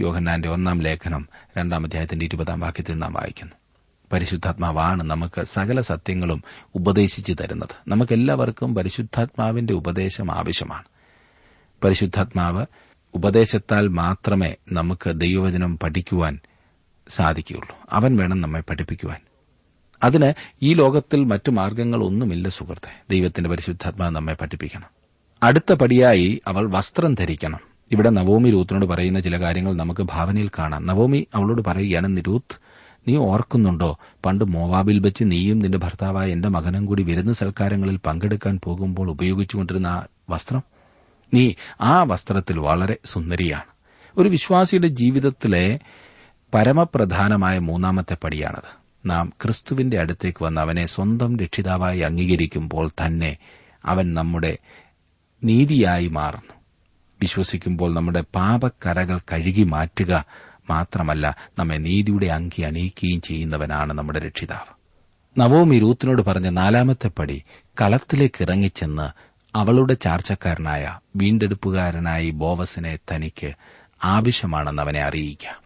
[0.00, 3.52] യോഹന്നാന്റെ ഒന്നാം ലേഖനം രണ്ടാം അധ്യായത്തിന്റെ ഇരുപതാം വാക്യത്തിൽ നാം വായിക്കുന്നു.
[4.12, 6.42] പരിശുദ്ധാത്മാവാണ് നമുക്ക് സകല സത്യങ്ങളും
[6.74, 7.68] ഉപദേശിച്ചു തരുന്നത്.
[7.88, 10.84] നമുക്കെല്ലാവർക്കും പരിശുദ്ധാത്മാവിന്റെ ഉപദേശം ആവശ്യമാണ്.
[11.84, 12.66] പരിശുദ്ധാത്മാവ്
[13.14, 16.38] ഉപദേശത്താൽ മാത്രമേ നമുക്ക് ദൈവവചനം പഠിക്കുവാൻ
[17.08, 17.76] സാധിക്കുകയുള്ളൂ.
[17.90, 19.20] അവൻ വേണം നമ്മെ പഠിപ്പിക്കുവാൻ.
[20.02, 23.02] അതിന് ഈ ലോകത്തിൽ മറ്റു മാർഗങ്ങളൊന്നുമില്ല സുഹൃത്തെ.
[23.10, 24.86] ദൈവത്തിന്റെ പരിശുദ്ധാത്മാവ് നമ്മെ പഠിപ്പിക്കണം.
[25.42, 27.60] അടുത്ത പടിയായി അവൾ വസ്ത്രം ധരിക്കണം.
[27.92, 30.86] ഇവിടെ നവോമി രൂത്തിനോട് പറയുന്ന ചില കാര്യങ്ങൾ നമുക്ക് ഭാവനയിൽ കാണാം.
[30.86, 32.71] നവോമി അവളോട് പറയുകയാണ് നിരൂത്ത്
[33.08, 33.98] നീ ഓർക്കുന്നുണ്ടോ?
[34.24, 40.06] പണ്ട് മോവാബിൽ വെച്ച് നീയും നിന്റെ ഭർത്താവായ എന്റെ മകനും കൂടി വിരുന്ന് സൽക്കാരങ്ങളിൽ പങ്കെടുക്കാൻ പോകുമ്പോൾ ഉപയോഗിച്ചുകൊണ്ടിരുന്ന ആ
[40.30, 40.62] വസ്ത്രം?
[41.34, 43.62] നീ ആ വസ്ത്രത്തിൽ വളരെ സുന്ദരിയാണ്.
[44.18, 45.78] ഒരു വിശ്വാസിയുടെ ജീവിതത്തിലെ
[46.54, 48.82] പരമപ്രധാനമായ മൂന്നാമത്തെ പടിയാണത്.
[49.06, 53.36] നാം ക്രിസ്തുവിന്റെ അടുത്തേക്ക് വന്ന് അവനെ സ്വന്തം രക്ഷിതാവായി അംഗീകരിക്കുമ്പോൾ തന്നെ
[53.84, 54.58] അവൻ നമ്മുടെ
[55.44, 56.54] നീതിയായി മാറുന്നു.
[57.20, 60.24] വിശ്വസിക്കുമ്പോൾ നമ്മുടെ പാപക്കരകൾ കഴുകി മാറ്റുക
[60.70, 64.82] മാത്രമല്ല നമ്മെ നീതിയുടെ അങ്കി അണിയിക്കുകയും ചെയ്യുന്നവനാണ് നമ്മുടെ രക്ഷിതാവ്.
[65.40, 67.42] നവോമി രൂത്തിനോട് പറഞ്ഞ നാലാമത്തെ പടി
[67.80, 73.52] കളത്തിലേക്ക് ഇറങ്ങിച്ചെന്ന് അവളുടെ ചാർച്ചക്കാരനായ വീണ്ടെടുപ്പുകാരനായി ബോവസിനെ തനിക്ക്
[74.04, 75.62] ആവശ്യമാണെന്ന് അവനെ അറിയിക്കാം.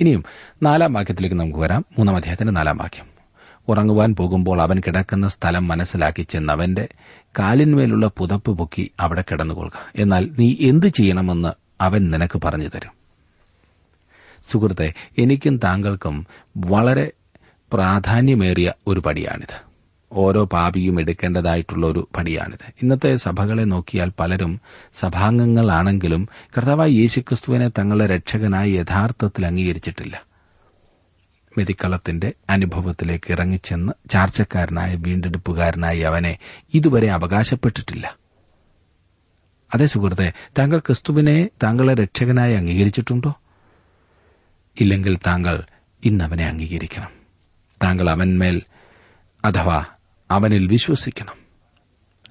[0.00, 0.24] ഇനിയും
[0.62, 1.84] നാലാം വാക്യത്തിലേക്ക് നമുക്ക് വരാം.
[1.98, 3.06] മൂന്നാം അധ്യായത്തിന്റെ നാലാം വാക്യം.
[3.68, 6.88] ഉറങ്ങുവാൻ പോകുമ്പോൾ അവൻ കിടക്കുന്ന സ്ഥലം മനസ്സിലാക്കി ചെന്ന് അവന്റെ
[7.38, 10.02] കാലിന്മേലുള്ള പുതപ്പ് പൊക്കി അവിടെ കിടന്നുകൊള്ളുക.
[10.02, 11.48] എന്നാൽ നീ എന്തു ചെയ്യണമെന്ന്
[11.80, 12.99] അവൻ നിനക്ക് പറഞ്ഞു തരും.
[14.48, 16.26] സുഹൃത്തെ എനിക്കും താങ്കൾക്കും
[16.56, 17.12] വളരെ
[17.72, 19.70] പ്രാധാന്യമേറിയ ഒരു പടിയാണിത്.
[20.12, 22.72] ഓരോ പാപിയും എടുക്കേണ്ടതായിട്ടുള്ള ഒരു പടിയാണിത്.
[22.82, 24.60] ഇന്നത്തെ സഭകളെ നോക്കിയാൽ പലരും
[24.94, 30.22] സഭാംഗങ്ങളാണെങ്കിലും കർത്താവായ യേശുക്രിസ്തുവിനെ തങ്ങളുടെ രക്ഷകനായി യഥാർത്ഥത്തിൽ അംഗീകരിച്ചിട്ടില്ല.
[31.58, 36.38] മെതിക്കളത്തിന്റെ അനുഭവത്തിലേക്ക് ഇറങ്ങിച്ചെന്ന് ചാർച്ചക്കാരനായ വീണ്ടെടുപ്പുകാരനായി അവനെ
[36.74, 38.16] ഇതുവരെ അവകാശപ്പെട്ടിട്ടില്ല.
[39.74, 43.34] അതേ സുഹൃത്തെ താങ്കൾ ക്രിസ്തുവിനെ താങ്കളെ രക്ഷകനായി അംഗീകരിച്ചിട്ടുണ്ടോ?
[44.80, 45.62] ഇല്ലെങ്കിൽ താങ്കൾ
[46.04, 47.10] ഇന്നവനെ അംഗീകരിക്കണം.
[47.82, 48.62] താങ്കൾ അവന്മേൽ
[49.44, 49.84] അഥവാ
[50.30, 51.34] അവനിൽ വിശ്വസിക്കണം.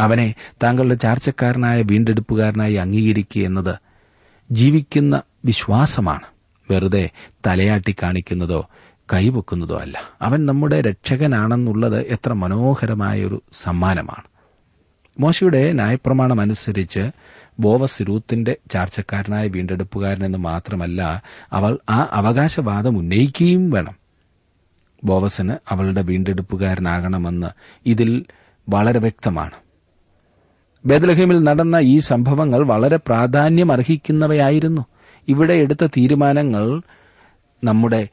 [0.02, 3.76] അവനെ താങ്കളുടെ ചാർച്ചക്കാരനായ വീണ്ടെടുപ്പുകാരനായി അംഗീകരിക്കുക എന്നത്
[4.52, 6.28] ജീവിക്കുന്ന വിശ്വാസമാണ്.
[6.72, 7.10] വെറുതെ
[7.48, 8.70] തലയാട്ടി കാണിക്കുന്നതോ
[9.14, 10.02] കൈവെക്കുന്നതോ അല്ല.
[10.22, 14.24] അവൻ നമ്മുടെ രക്ഷകനാണെന്നുള്ളത് എത്ര മനോഹരമായൊരു സമ്മാനമാണ്.
[15.20, 17.12] മോശയുടെ ന്യായപ്രമാണം അനുസരിച്ച്
[17.60, 23.96] ബോവസ് രൂത്തിന്റെ ചാർച്ചക്കാരനായ വീണ്ടെടുപ്പുകാരനെന്ന് മാത്രമല്ല അവൾ ആ അവകാശവാദം ഉന്നയിക്കുകയും വേണം.
[25.04, 27.48] ബോവസിന് അവളുടെ വീണ്ടെടുപ്പുകാരനാകണമെന്ന്
[27.86, 28.26] ഇതിൽ
[28.70, 29.52] വളരെ വ്യക്തമാണ്.
[30.86, 34.86] ബേദലഹിമിൽ നടന്ന ഈ സംഭവങ്ങൾ വളരെ പ്രാധാന്യം അർഹിക്കുന്നവയായിരുന്നു
[35.28, 36.82] ഇവിടെ എടുത്ത തീരുമാനങ്ങൾ
[37.64, 38.10] നമ്മുടെ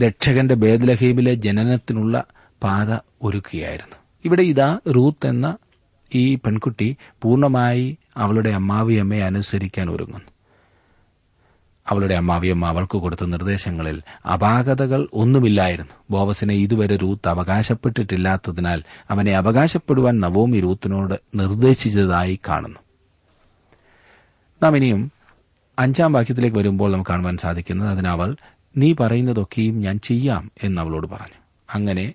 [0.00, 2.24] രക്ഷകന്റെ ബേദലഹീമിലെ ജനനത്തിനുള്ള
[2.62, 3.96] പാത ഒരുക്കുകയായിരുന്നു.
[4.24, 5.56] ഇവിടെ ഇതാ റൂത്ത് എന്ന
[6.14, 10.32] ഈ പെൺകുട്ടി പൂർണമായി അവളുടെ അമ്മാവിയമ്മയെ അനുസരിക്കാൻ ഒരുങ്ങുന്നു.
[11.88, 15.92] അവളുടെ അമ്മാവിയമ്മ അവൾക്ക് കൊടുത്ത നിർദ്ദേശങ്ങളിൽ അപാകതകൾ ഒന്നുമില്ലായിരുന്നു.
[16.10, 22.78] ബോവസിനെ ഇതുവരെ റൂത്ത് അവകാശപ്പെട്ടിട്ടില്ലാത്തതിനാൽ അവനെ അവകാശപ്പെടുവാൻ നവോമി റൂത്തിനോട് നിർദ്ദേശിച്ചതായി കാണുന്നു.
[24.62, 25.12] നാം ഇനിയും
[25.78, 28.36] അഞ്ചാം വാക്യത്തിലേക്ക് വരുമ്പോൾ നമുക്ക് കാണുവാൻ സാധിക്കുന്നത് അതിനവൾ
[28.76, 31.40] നീ പറയുന്നതൊക്കെയും ഞാൻ ചെയ്യാം എന്ന് അവളോട് പറഞ്ഞു.
[31.74, 32.14] അങ്ങനെ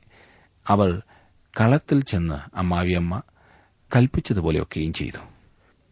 [0.68, 1.02] അവൾ
[1.62, 3.22] കളത്തിൽ ചെന്ന് അമ്മാവിയമ്മ
[3.96, 5.37] കൽപ്പിച്ചതുപോലെയൊക്കെയും ചെയ്തു.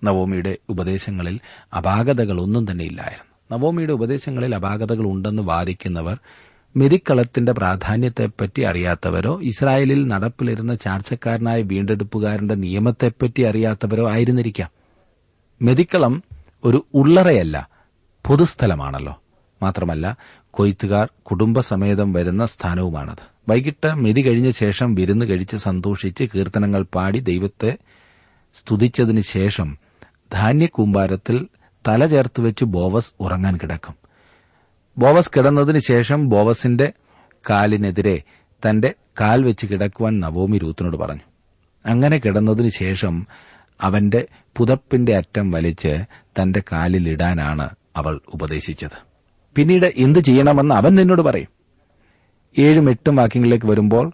[0.04, 1.40] നവോമിയുടെ ഉപദേശങ്ങളിൽ
[1.78, 6.20] അപാകതകളൊന്നും തന്നെ ഇല്ലായിരുന്നു നവോമിയുടെ ഉപദേശങ്ങളിൽ അപാകതകൾ ഉണ്ടെന്ന് വാദിക്കുന്നവർ
[6.78, 14.70] മെതിക്കളത്തിന്റെ പ്രാധാന്യത്തെപ്പറ്റി അറിയാത്തവരോ ഇസ്രായേലിൽ നടപ്പിലിരുന്ന ചാർച്ചക്കാരനായ വീണ്ടെടുപ്പുകാരന്റെ നിയമത്തെപ്പറ്റി അറിയാത്തവരോ ആയിരുന്നിരിക്കാം.
[15.62, 16.24] മെതിക്കളം
[16.64, 17.70] ഒരു ഉള്ളറയല്ല
[18.28, 19.22] പൊതുസ്ഥലമാണല്ലോ.
[19.62, 20.18] മാത്രമല്ല
[20.52, 23.36] കൊയ്ത്തുകാർ കുടുംബസമേതം വരുന്ന സ്ഥാനവുമാണത്.
[23.50, 27.78] വൈകിട്ട് മെതി കഴിഞ്ഞ ശേഷം വിരുന്ന് കഴിച്ച് സന്തോഷിച്ച് കീർത്തനങ്ങൾ പാടി ദൈവത്തെ
[28.56, 29.78] സ്തുതിച്ചതിനു ശേഷം
[30.34, 31.48] ധാന്യക്കൂമ്പാരത്തിൽ
[31.88, 33.96] തല ചേർത്ത് വെച്ച് ബോവസ് ഉറങ്ങാൻ കിടക്കും.
[34.98, 36.94] ബോവസ് കിടന്നതിന് ശേഷം ബോവസിന്റെ
[37.50, 38.22] കാലിനെതിരെ
[38.70, 41.22] തന്റെ കാൽ വെച്ച് കിടക്കുവാൻ നവോമി രൂത്തിനോട് പറഞ്ഞു.
[41.86, 43.28] അങ്ങനെ കിടന്നതിന് ശേഷം
[43.82, 46.06] അവന്റെ പുതപ്പിന്റെ അറ്റം വലിച്ച്
[46.42, 48.98] തന്റെ കാലിലിടാനാണ് അവൾ ഉപദേശിച്ചത്.
[49.56, 51.48] പിന്നീട് എന്ത് ചെയ്യണമെന്ന് അവൻ നിന്നോട് പറയും.
[52.60, 54.12] ഏഴും എട്ടും വാക്യങ്ങളിലേക്ക് വരുമ്പോൾ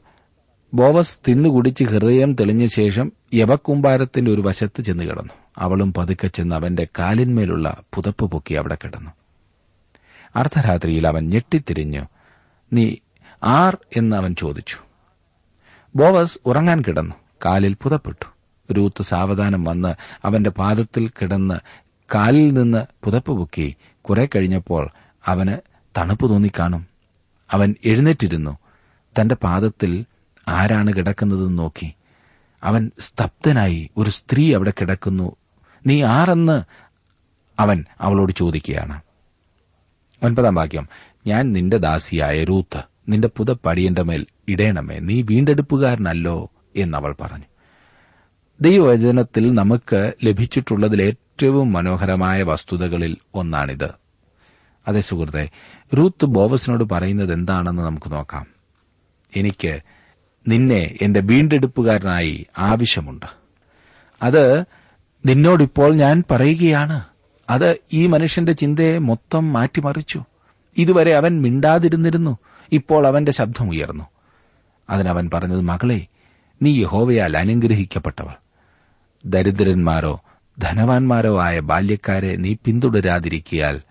[0.74, 5.34] ബോവസ് തിന്നുകുടിച്ച് ഹൃദയം തെളിഞ്ഞ ശേഷം യവക്കുംബാരത്തിന്റെ ഒരു വശത്ത് ചെന്ന് കിടന്നു.
[5.58, 9.12] അവളും പതുക്കെ ചെന്ന് അവന്റെ കാലിന്മേലുള്ള പുതപ്പ് പൊക്കി അവിടെ കിടന്നു.
[10.36, 12.02] അർദ്ധരാത്രിയിൽ അവൻ ഞെട്ടിത്തിരിഞ്ഞു.
[12.74, 12.96] നീ
[13.44, 14.78] ആർ എന്ന് അവൻ ചോദിച്ചു.
[15.96, 17.16] ബോവസ് ഉറങ്ങാൻ കിടന്നു.
[17.46, 18.26] കാലിൽ പുതപ്പെട്ടു.
[18.74, 21.54] രൂത്ത് സാവധാനം വന്ന് അവന്റെ പാദത്തിൽ കിടന്ന്
[22.16, 24.90] കാലിൽ നിന്ന് പുതപ്പ് പൊക്കി കുറെ കഴിഞ്ഞപ്പോൾ
[25.26, 25.58] അവന്
[25.98, 26.88] തണുപ്പ് തോന്നിക്കാണും.
[27.52, 28.58] അവൻ എഴുന്നേറ്റിരുന്നു.
[29.20, 30.06] തന്റെ പാദത്തിൽ
[30.48, 31.94] ആരാണ് കിടക്കുന്നതെന്ന് നോക്കി.
[32.64, 35.36] അവൻ സ്തബ്ധനായി ഒരു സ്ത്രീ അവിടെ കിടക്കുന്നു.
[35.88, 36.64] നീ ആരെന്ന്
[37.60, 39.02] അവൻ അവളോട് ചോദിക്കുകയാണ്.
[40.24, 40.88] ഒൻപതാം വാക്യം
[41.28, 42.82] ഞാൻ നിന്റെ ദാസിയായ രൂത്ത്.
[43.10, 47.46] നിന്റെ പുതപ്പടിയന്റെ മേൽ ഇടേണമേ നീ വീണ്ടെടുപ്പുകാരനല്ലോ എന്നവൾ പറഞ്ഞു.
[48.62, 53.90] ദൈവവചനത്തിൽ നമുക്ക് ലഭിച്ചിട്ടുള്ളതിൽ ഏറ്റവും മനോഹരമായ വസ്തുതകളിൽ ഒന്നാണിത്.
[54.88, 55.50] അതേ സുഹൃത്തെ
[55.98, 58.46] റൂത്ത് ബോവസിനോട് പറയുന്നത് എന്താണെന്ന് നമുക്ക് നോക്കാം.
[59.36, 59.80] എനിക്ക്
[60.48, 63.26] നിന്നെ എന്റെ വീണ്ടെടുപ്പുകാരനായി ആവശ്യമുണ്ട്.
[64.24, 64.62] അത്
[65.26, 67.04] നിന്നോടിപ്പോൾ ഞാൻ പറയുകയാണ്.
[67.50, 70.24] അത് ഈ മനുഷ്യന്റെ ചിന്തയെ മൊത്തം മാറ്റിമറിച്ചു.
[70.78, 72.38] ഇതുവരെ അവൻ മിണ്ടാതിരുന്നിരുന്നു.
[72.72, 74.04] ഇപ്പോൾ അവന്റെ ശബ്ദം ഉയർന്നു.
[74.90, 76.08] അതിനവൻ പറഞ്ഞത് മകളെ
[76.62, 78.34] നീ യഹോവയാൽ അനുഗ്രഹിക്കപ്പെട്ടവൾ.
[79.26, 80.22] ദരിദ്രന്മാരോ
[80.60, 83.82] ധനവാന്മാരോ ആയ ബാല്യക്കാരെ നീ പിന്തുടരാതിരിക്കിയാൽ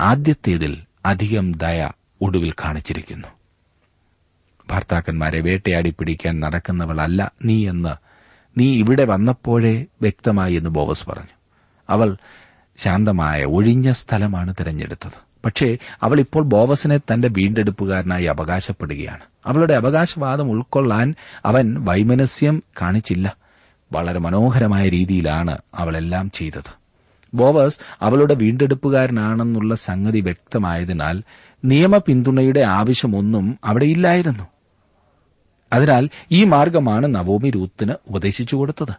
[0.00, 3.28] ആദ്യത്തേതിൽ അധികം ദയ ഒടുവിൽ കാണിച്ചിരിക്കുന്നു.
[4.72, 7.88] ഭർത്താക്കന്മാരെ വേട്ടയാടി പിടിക്കാൻ നടക്കുന്നവളല്ല നീ എന്ന്
[8.60, 11.34] നീ ഇവിടെ വന്നപ്പോഴേ വ്യക്തമായി എന്ന് ബോവസ് പറഞ്ഞു.
[11.90, 12.16] അവൾ
[12.76, 15.32] ശാന്തമായ ഒഴിഞ്ഞ സ്ഥലമാണ് തിരഞ്ഞെടുത്തത്.
[15.44, 19.20] പക്ഷേ അവൾ ഇപ്പോൾ ബോവസിനെ തന്റെ വീണ്ടെടുപ്പുകാരനായി അവകാശപ്പെടുകയാണ്.
[19.46, 23.36] അവളുടെ അവകാശവാദം ഉൾക്കൊള്ളാൻ അവൻ വൈമനസ്യം കാണിച്ചില്ല.
[23.92, 26.82] വളരെ മനോഹരമായ രീതിയിലാണ് അവളെല്ലാം ചെയ്തത്.
[27.34, 31.22] ബോവസ് അവളുടെ വീണ്ടെടുപ്പുകാരനാണെന്നുള്ള സംഗതി വ്യക്തമായതിനാൽ
[31.64, 34.51] നിയമ പിന്തുണയുടെ ആവശ്യമൊന്നും അവിടെയില്ലായിരുന്നു
[35.72, 38.94] അതിനാൽ ഈ മാർഗമാണ് നവോമി രൂത്തിന് ഉപദേശിച്ചു കൊടുത്തത്.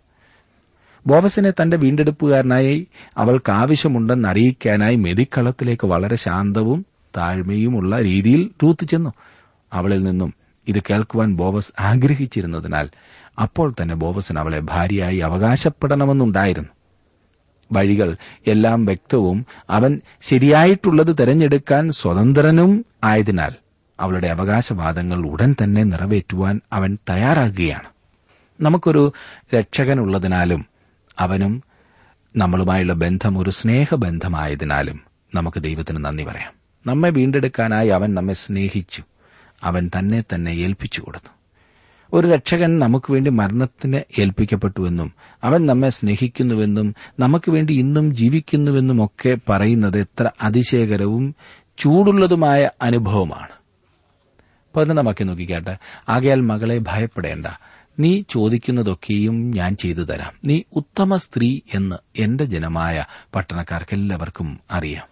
[1.08, 6.86] ബോവസിനെ തന്റെ വീണ്ടെടുപ്പുകാരനായി അവൾക്ക് ആവശ്യമുണ്ടെന്ന് അറിയിക്കാനായി മെതിക്കളത്തിലേക്ക് വളരെ ശാന്തവും
[7.18, 9.10] താഴ്മയുമുള്ള രീതിയിൽ രൂത്ത് ചെന്നു.
[9.74, 10.34] അവളിൽ നിന്നും
[10.68, 12.90] ഇത് കേൾക്കുവാൻ ബോവസ് ആഗ്രഹിച്ചിരുന്നതിനാൽ
[13.42, 16.70] അപ്പോൾ തന്നെ ബോവസിന് അവളെ ഭാര്യയായി അവകാശപ്പെടണമെന്നുണ്ടായിരുന്നു.
[17.72, 18.16] വഴികൾ
[18.48, 23.54] എല്ലാം വ്യക്തവും അവൻ ശരിയായിട്ടുള്ളത് തെരഞ്ഞെടുക്കാൻ സ്വതന്ത്രനും ആയതിനാൽ
[24.04, 27.90] അവളുടെ അവകാശവാദങ്ങൾ ഉടൻ തന്നെ നിറവേറ്റുവാൻ അവൻ തയ്യാറാകുകയാണ്.
[28.62, 29.14] നമുക്കൊരു
[29.56, 30.66] രക്ഷകനുള്ളതിനാലും
[31.20, 31.64] അവനും
[32.38, 35.00] നമ്മളുമായുള്ള ബന്ധം ഒരു സ്നേഹബന്ധമായതിനാലും
[35.36, 36.52] നമുക്ക് ദൈവത്തിന് നന്ദി പറയാം.
[36.88, 39.04] നമ്മെ വീണ്ടെടുക്കാനായി അവൻ നമ്മെ സ്നേഹിച്ചു.
[39.64, 41.32] അവൻ തന്നെ തന്നെ ഏൽപ്പിച്ചു കൊടുത്തു.
[42.14, 45.14] ഒരു രക്ഷകൻ നമുക്ക് വേണ്ടി മരണത്തിന് ഏൽപ്പിക്കപ്പെട്ടുവെന്നും
[45.44, 51.36] അവൻ നമ്മെ സ്നേഹിക്കുന്നുവെന്നും നമുക്ക് വേണ്ടി ഇന്നും ജീവിക്കുന്നുവെന്നും ഒക്കെ പറയുന്നത് എത്ര അതിശയകരവും
[51.78, 53.63] ചൂടുള്ളതുമായ അനുഭവമാണ്.
[54.76, 55.78] പതിനൊന്നാം നോക്കിക്കാട്ടെ
[56.10, 57.46] ആകയാൽ മകളെ ഭയപ്പെടേണ്ട.
[58.00, 60.34] നീ ചോദിക്കുന്നതൊക്കെയും ഞാൻ ചെയ്തു തരാം.
[60.46, 63.06] നീ ഉത്തമ സ്ത്രീ എന്ന് എന്റെ ജനമായ
[63.36, 65.08] പട്ടണക്കാർക്കെല്ലാവർക്കും അറിയാം.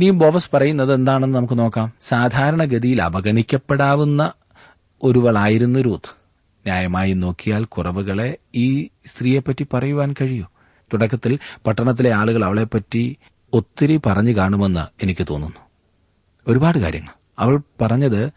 [0.00, 1.92] നീ ബോബസ് പറയുന്നത് എന്താണെന്ന് നമുക്ക് നോക്കാം.
[2.02, 4.32] സാധാരണഗതിയിൽ അവഗണിക്കപ്പെടാവുന്ന
[5.02, 6.18] ഒരുവളായിരുന്നു രൂത്ത്
[6.64, 10.44] ന്യായമായി നോക്കിയാൽ കുറവുകളെ ഈ സ്ത്രീയെപ്പറ്റി പറയുവാൻ കഴിയൂ.
[10.92, 13.16] തുടക്കത്തിൽ പട്ടണത്തിലെ ആളുകൾ അവളെപ്പറ്റി
[13.52, 15.60] ഒത്തിരി പറഞ്ഞു കാണുമെന്ന് എനിക്ക് തോന്നുന്നു.
[16.48, 17.17] ഒരുപാട് കാര്യങ്ങൾ.
[17.38, 18.30] അവൾ പറഞ്ഞത്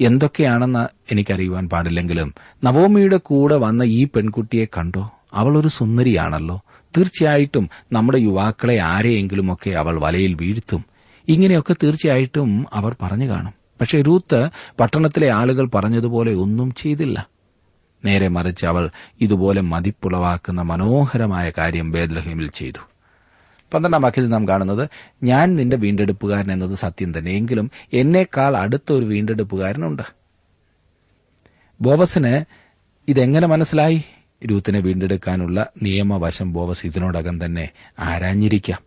[0.00, 5.10] എന്തൊക്കെയാണെന്ന് എനിക്കറിയുവാൻ പാടില്ലെങ്കിലും നവോമിയുടെ കൂടെ വന്ന ഈ പെൺകുട്ടിയെ കണ്ടോ?
[5.34, 6.60] അവൾ ഒരു സുന്ദരിയാണല്ലോ.
[6.96, 10.84] തീർച്ചയായിട്ടും നമ്മുടെ യുവാക്കളെ ആരെയെങ്കിലുമൊക്കെ അവൾ വലയിൽ വീഴ്ത്തും.
[11.28, 13.52] ഇങ്ങനെയൊക്കെ തീർച്ചയായിട്ടും അവർ പറഞ്ഞു കാണും.
[13.80, 14.48] പക്ഷെ രൂത്ത്
[14.80, 17.28] പട്ടണത്തിലെ ആളുകൾ പറഞ്ഞതുപോലെ ഒന്നും ചെയ്തില്ല.
[18.04, 22.95] നേരെ മറിച്ച് അവൾ ഇതുപോലെ മതിപ്പുളവാക്കുന്ന മനോഹരമായ കാര്യം ബേദ്ലഹീമിൽ ചെയ്തു.
[23.74, 24.88] പന്ത്രണ്ടാം വാക്യത്തിൽ നാം കാണുന്നത്
[25.22, 27.30] ഞാൻ നിന്റെ വീണ്ടെടുപ്പുകാരൻ എന്നത് സത്യം തന്നെ.
[27.30, 30.02] എങ്കിലും എന്നേക്കാൾ അടുത്ത ഒരു വീണ്ടെടുപ്പുകാരനുണ്ട്.
[31.80, 32.44] ബോബസിന്
[33.08, 34.04] ഇതെങ്ങനെ മനസ്സിലായി?
[34.46, 38.78] രൂത്തിനെ വീണ്ടെടുക്കാനുള്ള നിയമവശം ബോബസ് ഇതിനോടകം തന്നെ ആരാഞ്ഞിരിക്കാം.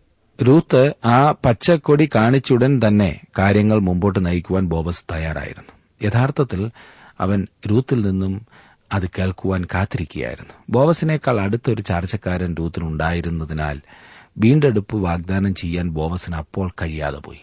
[0.44, 6.08] രൂത്ത് ആ പച്ചക്കൊടി കാണിച്ചുടൻ തന്നെ കാര്യങ്ങൾ മുമ്പോട്ട് നയിക്കുവാൻ ബോബസ് തയ്യാറായിരുന്നു.
[6.08, 6.72] യഥാർത്ഥത്തിൽ
[7.20, 8.48] അവൻ രൂത്തിൽ നിന്നും
[8.94, 10.54] അത് കേൾക്കുവാൻ കാത്തിരിക്കുകയായിരുന്നു.
[10.70, 13.82] ബോബസിനേക്കാൾ അടുത്തൊരു ചാർച്ചക്കാരൻ രൂത്തിനുണ്ടായിരുന്നതിനാൽ
[14.38, 17.40] വീണ്ടെടുപ്പ് വാഗ്ദാനം ചെയ്യാൻ ബോവസിന് അപ്പോൾ കഴിയാതെ പോയി.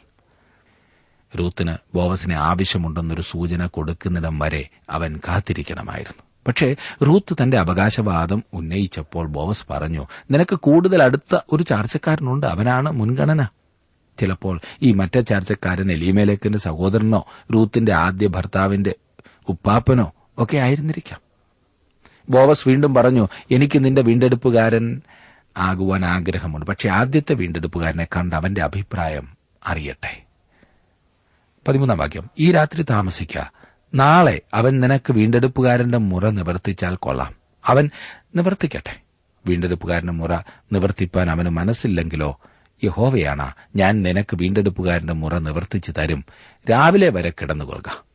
[1.38, 6.22] റൂത്തിന് ബോവസിനെ ആവശ്യമുണ്ടെന്നൊരു സൂചന കൊടുക്കുന്നിടം വരെ അവൻ കാത്തിരിക്കണമായിരുന്നു.
[6.48, 12.46] പക്ഷേ റൂത്ത് തന്റെ അവകാശവാദം ഉന്നയിച്ചപ്പോൾ ബോവസ് പറഞ്ഞു നിനക്ക് കൂടുതൽ അടുത്ത ഒരു ചാർച്ചക്കാരനുണ്ട്.
[12.46, 13.48] അവനാണ് മുൻഗണന.
[14.20, 18.94] ചിലപ്പോൾ ഈ മറ്റേ ചാർച്ചക്കാരൻ എലിമേലേക്കിന്റെ സഹോദരനോ റൂത്തിന്റെ ആദ്യ ഭർത്താവിന്റെ
[19.48, 21.20] ഉപ്പാപ്പനോ ഒക്കെ ആയിരുന്നിരിക്കാം.
[22.30, 25.02] ബോവസ് വീണ്ടും പറഞ്ഞു എനിക്ക് നിന്റെ വീണ്ടെടുപ്പുകാരൻ
[25.56, 29.28] ആകുവാൻ ആഗ്രഹമുണ്ട് പക്ഷെ ആദ്യത്തെ വീണ്ടെടുപ്പുകാരനെ കണ്ട് അവന്റെ അഭിപ്രായം
[29.66, 30.22] അറിയട്ടെ.
[31.68, 32.30] പതിമൂന്നാം വാക്യം.
[32.38, 33.52] ഈ രാത്രി താമസിക്ക.
[33.94, 37.34] നാളെ അവൻ നിനക്ക് വീണ്ടെടുപ്പുകാരന്റെ മുറ നിവർത്തിച്ചാൽ കൊള്ളാം.
[37.66, 37.90] അവൻ
[38.34, 39.00] നിവർത്തിക്കട്ടെ.
[39.46, 40.34] വീണ്ടെടുപ്പുകാരന്റെ മുറ
[40.72, 42.40] നിവർത്തിപ്പാൻ അവന് മനസ്സില്ലെങ്കിലോ?
[42.84, 46.24] യഹോവയാണ് ഞാൻ നിനക്ക് വീണ്ടെടുപ്പുകാരന്റെ മുറ നിവർത്തിച്ചു തരും.
[46.70, 48.05] രാവിലെ വരെ കിടന്നുകൊള്ളുക.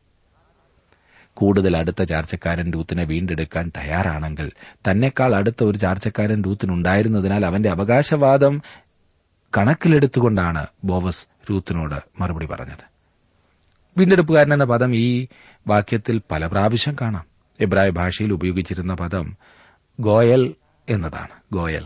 [1.34, 4.50] കൂടുതൽ അടുത്ത ചാർച്ചക്കാരൻ രൂത്തിനെ വീണ്ടെടുക്കാൻ തയ്യാറാണെങ്കിൽ
[4.90, 8.62] തന്നെക്കാൾ അടുത്ത ഒരു ചാർച്ചക്കാരൻ രൂത്തിനുണ്ടായിരുന്നതിനാൽ അവന്റെ അവകാശവാദം
[9.58, 12.92] കണക്കിലെടുത്തുകൊണ്ടാണ് ബോവസ് രൂത്തിനോട് മറുപടി പറഞ്ഞത്.
[13.98, 15.28] വീണ്ടെടുപ്പുകാരൻ എന്ന പദം ഈ
[15.66, 17.24] വാക്യത്തിൽ പല പ്രാവശ്യം കാണാം.
[17.60, 19.36] എബ്രായ ഭാഷയിൽ ഉപയോഗിച്ചിരുന്ന പദം
[20.00, 20.54] ഗോയൽ
[20.88, 21.28] എന്നതാണ്.
[21.52, 21.84] ഗോയൽ.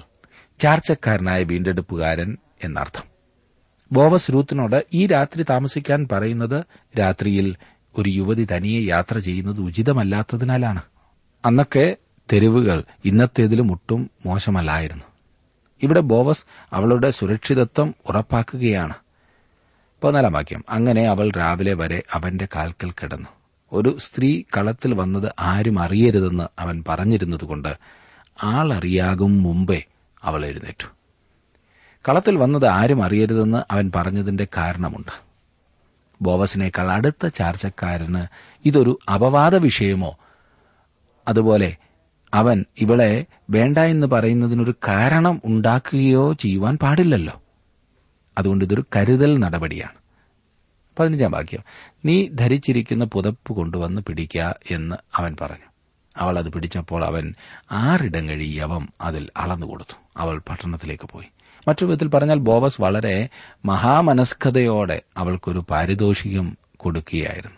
[0.60, 3.02] ചാർച്ചക്കാരനായ വീണ്ടെടുപ്പുകാരൻ എന്നർത്ഥം.
[3.92, 6.64] ബോവസ് രൂത്തിനോട് ഈ രാത്രി താമസിക്കാൻ പറയുന്നത്
[6.98, 7.56] രാത്രിയിൽ
[7.96, 10.82] ഒരു യുവതി തനിയെ യാത്ര ചെയ്യുന്നത് ഉചിതമല്ലാത്തതിനാലാണ്.
[11.46, 11.96] അന്നൊക്കെ
[12.32, 15.04] തെരുവുകൾ ഇന്നത്തേതിലും ഒട്ടും മോശമല്ലായിരുന്നു.
[15.82, 18.94] ഇവിടെ ബോവസ് അവളുടെ സുരക്ഷിതത്വം ഉറപ്പാക്കുകയാണ്.
[20.04, 20.64] പതിനാലാം വാക്യം.
[20.68, 23.28] അങ്ങനെ അവൾ രാവിലെ വരെ അവന്റെ കാൽക്കൽ കിടന്നു.
[23.72, 27.78] ഒരു സ്ത്രീ കളത്തിൽ വന്നത് ആരും അറിയരുതെന്ന് അവൻ പറഞ്ഞിരുന്നതുകൊണ്ട്
[28.42, 29.82] ആളറിയാകും മുമ്പേ
[30.22, 30.86] അവൾ എഴുന്നേറ്റു.
[32.08, 35.25] കളത്തിൽ വന്നത് ആരും അറിയരുതെന്ന് അവൻ പറഞ്ഞതിന്റെ കാരണമുണ്ട്.
[36.22, 38.26] ബോവസിനേക്കാൾ അടുത്ത ചാർച്ചക്കാരന്
[38.64, 40.18] ഇതൊരു അപവാദ വിഷയമോ?
[41.28, 41.76] അതുപോലെ
[42.34, 47.42] അവൻ ഇവളെ വേണ്ട എന്ന് പറയുന്നതിനൊരു കാരണം ഉണ്ടാക്കുകയോ ചെയ്യുവാൻ പാടില്ലല്ലോ.
[48.38, 49.96] അതുകൊണ്ട് ഇതൊരു കരുതൽ നടപടിയാണ്.
[50.98, 51.92] പതിനഞ്ചാം വാക്യം.
[52.04, 55.66] നീ ധരിച്ചിരിക്കുന്ന പുതപ്പ് കൊണ്ടുവന്ന് പിടിക്കുക എന്ന് അവൻ പറഞ്ഞു.
[56.16, 57.34] അവൾ അത് പിടിച്ചപ്പോൾ അവൻ
[57.72, 59.94] ആറിടം കഴിയവം അതിൽ അളന്നുകൊടുത്തു.
[60.16, 61.26] അവൾ പട്ടണത്തിലേക്ക് പോയി.
[61.68, 63.28] മറ്റൊരു വിധത്തിൽ പറഞ്ഞാൽ ബോവസ് വളരെ
[63.64, 67.56] മഹാമനസ്കതയോടെ അവൾക്കൊരു പാരിതോഷികം കൊടുക്കുകയായിരുന്നു.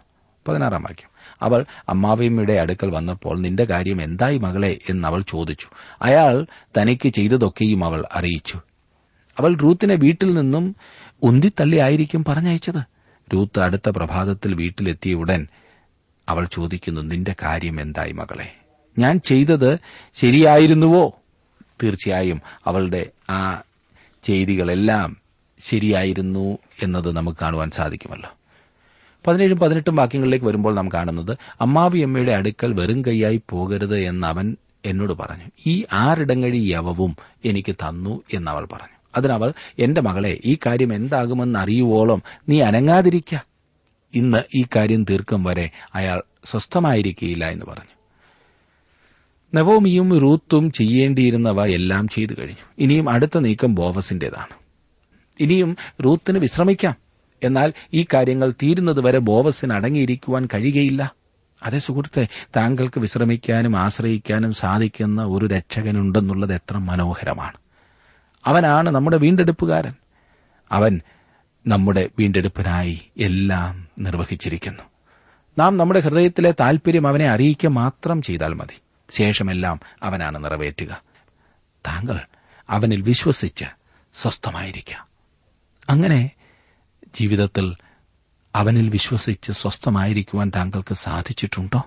[0.48, 1.36] പതിനാറാം വാക്യം.
[1.42, 4.78] അവൾ അമ്മാവിയമ്മയുടെ അടുക്കൽ വന്നപ്പോൾ നിന്റെ കാര്യം എന്തായി മകളെ?
[4.90, 5.66] എന്ന് അവൾ ചോദിച്ചു.
[6.02, 6.46] അയാൾ
[6.80, 8.60] തനിക്ക് ചെയ്തതൊക്കെയും അവൾ അറിയിച്ചു.
[9.38, 10.76] അവൾ റൂത്തിനെ വീട്ടിൽ നിന്നും
[11.22, 12.78] ഉന്തിത്തള്ളിയായിരിക്കും പറഞ്ഞയച്ചത്.
[13.34, 15.46] രൂത്ത് അടുത്ത പ്രഭാതത്തിൽ വീട്ടിലെത്തിയ ഉടൻ
[16.28, 18.56] അവൾ ചോദിക്കുന്നു നിന്റെ കാര്യം എന്തായി മകളെ?
[18.98, 19.78] ഞാൻ ചെയ്തത്
[20.14, 21.18] ശരിയായിരുന്നുവോ?
[21.82, 23.62] തീർച്ചയായും അവളുടെ ആ
[24.22, 25.16] ചെയ്തികളെല്ലാം
[25.58, 28.30] ശരിയായിരുന്നു എന്നത് നമുക്ക് കാണുവാൻ സാധിക്കുമല്ലോ.
[29.26, 35.44] പതിനേഴും പതിനെട്ടും വാക്യങ്ങളിലേക്ക് വരുമ്പോൾ നാം കാണുന്നത് അമ്മാവിയമ്മയുടെ അടുക്കൽ വെറും കൈയായി പോകരുത് എന്ന് അവൻ എന്നോട് പറഞ്ഞു.
[35.66, 38.98] ഈ ആറിടങ്ങഴി യവവും എനിക്ക് തന്നു എന്നവൾ പറഞ്ഞു.
[39.16, 43.38] അതിനവൾ എന്റെ മകളെ ഈ കാര്യം എന്താകുമെന്ന് അറിയുവോളം നീ അനങ്ങാതിരിക്ക.
[44.14, 47.97] ഇന്ന് ഈ കാര്യം തീർക്കും വരെ അയാൾ സ്വസ്ഥമായിരിക്കില്ല എന്ന് പറഞ്ഞു.
[49.54, 52.66] നവോമിയും റൂത്തും ചെയ്യേണ്ടിയിരുന്നവ എല്ലാം ചെയ്തു കഴിഞ്ഞു.
[52.78, 54.56] ഇനിയും അടുത്ത നീക്കം ബോവസിന്റേതാണ്.
[55.40, 56.96] ഇനിയും റൂത്തിന് വിശ്രമിക്കാം.
[57.42, 61.14] എന്നാൽ ഈ കാര്യങ്ങൾ തീരുന്നതുവരെ ബോവസിന് അടങ്ങിയിരിക്കുവാൻ കഴിയുകയില്ല.
[61.62, 67.56] അതേ സുഹൃത്തെ താങ്കൾക്ക് വിശ്രമിക്കാനും ആശ്രയിക്കാനും സാധിക്കുന്ന ഒരു രക്ഷകനുണ്ടെന്നുള്ളത് എത്ര മനോഹരമാണ്.
[68.44, 69.94] അവനാണ് നമ്മുടെ വീണ്ടെടുപ്പുകാരൻ.
[70.72, 71.00] അവൻ
[71.66, 74.82] നമ്മുടെ വീണ്ടെടുപ്പിനായി എല്ലാം നിർവഹിച്ചിരിക്കുന്നു.
[75.58, 78.80] നാം നമ്മുടെ ഹൃദയത്തിലെ താൽപര്യം അവനെ അറിയിക്കുക മാത്രം ചെയ്താൽ മതി.
[79.10, 81.02] ശേഷമെല്ലാം അവനാണ് നിറവേറ്റുക.
[81.86, 82.20] താങ്കൾ
[82.70, 83.64] അവനിൽ വിശ്വസിച്ച്
[84.14, 85.08] സ്വസ്ഥമായിരിക്കുക
[85.90, 86.30] അങ്ങനെ
[87.14, 87.76] ജീവിതത്തിൽ
[88.54, 91.84] അവനിൽ വിശ്വസിച്ച് സ്വസ്ഥമായിരിക്കുവാൻ താങ്കൾക്ക് സാധിച്ചിട്ടുണ്ടോ?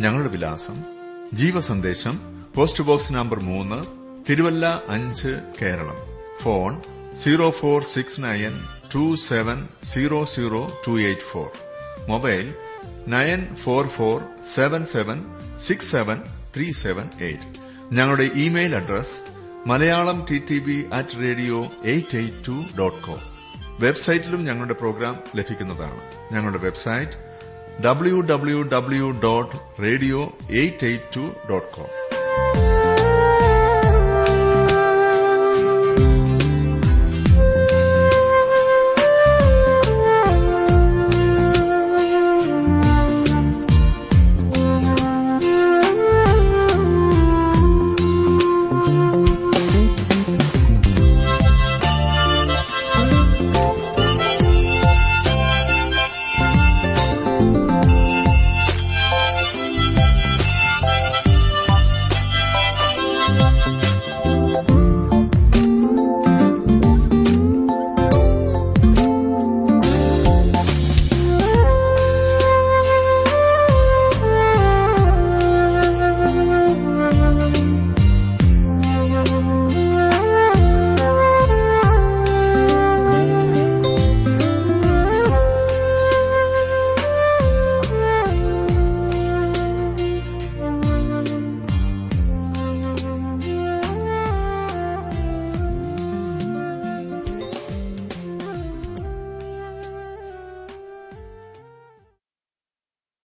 [0.00, 0.84] ഞങ്ങളുടെ വിലാസം
[1.32, 3.84] ജീവസന്ദേശം പോസ്റ്റ് ബോക്സ് നമ്പർ മൂന്ന്
[4.30, 5.96] തിരുവല്ല അഞ്ച് Keralam.
[6.40, 6.82] Phone
[7.14, 8.52] zero four six nine
[8.94, 11.50] two seven zero zero two eight four.
[12.08, 12.54] Mobile
[13.08, 14.22] nine four four
[14.54, 15.24] seven seven
[15.58, 16.22] six seven
[16.56, 17.64] three seven eight.
[17.92, 19.20] ഞങ്ങളുടെ email address
[19.66, 23.18] Malayalam T T B at radio eight eight two dot com.
[23.80, 26.00] വെബ്സൈറ്റിലും ഞങ്ങളുടെ programme ലഭിക്കുന്നതാണ്.
[26.32, 27.12] ഞങ്ങളുടെ website
[27.84, 32.13] W W W dot radio eight eight two dot com.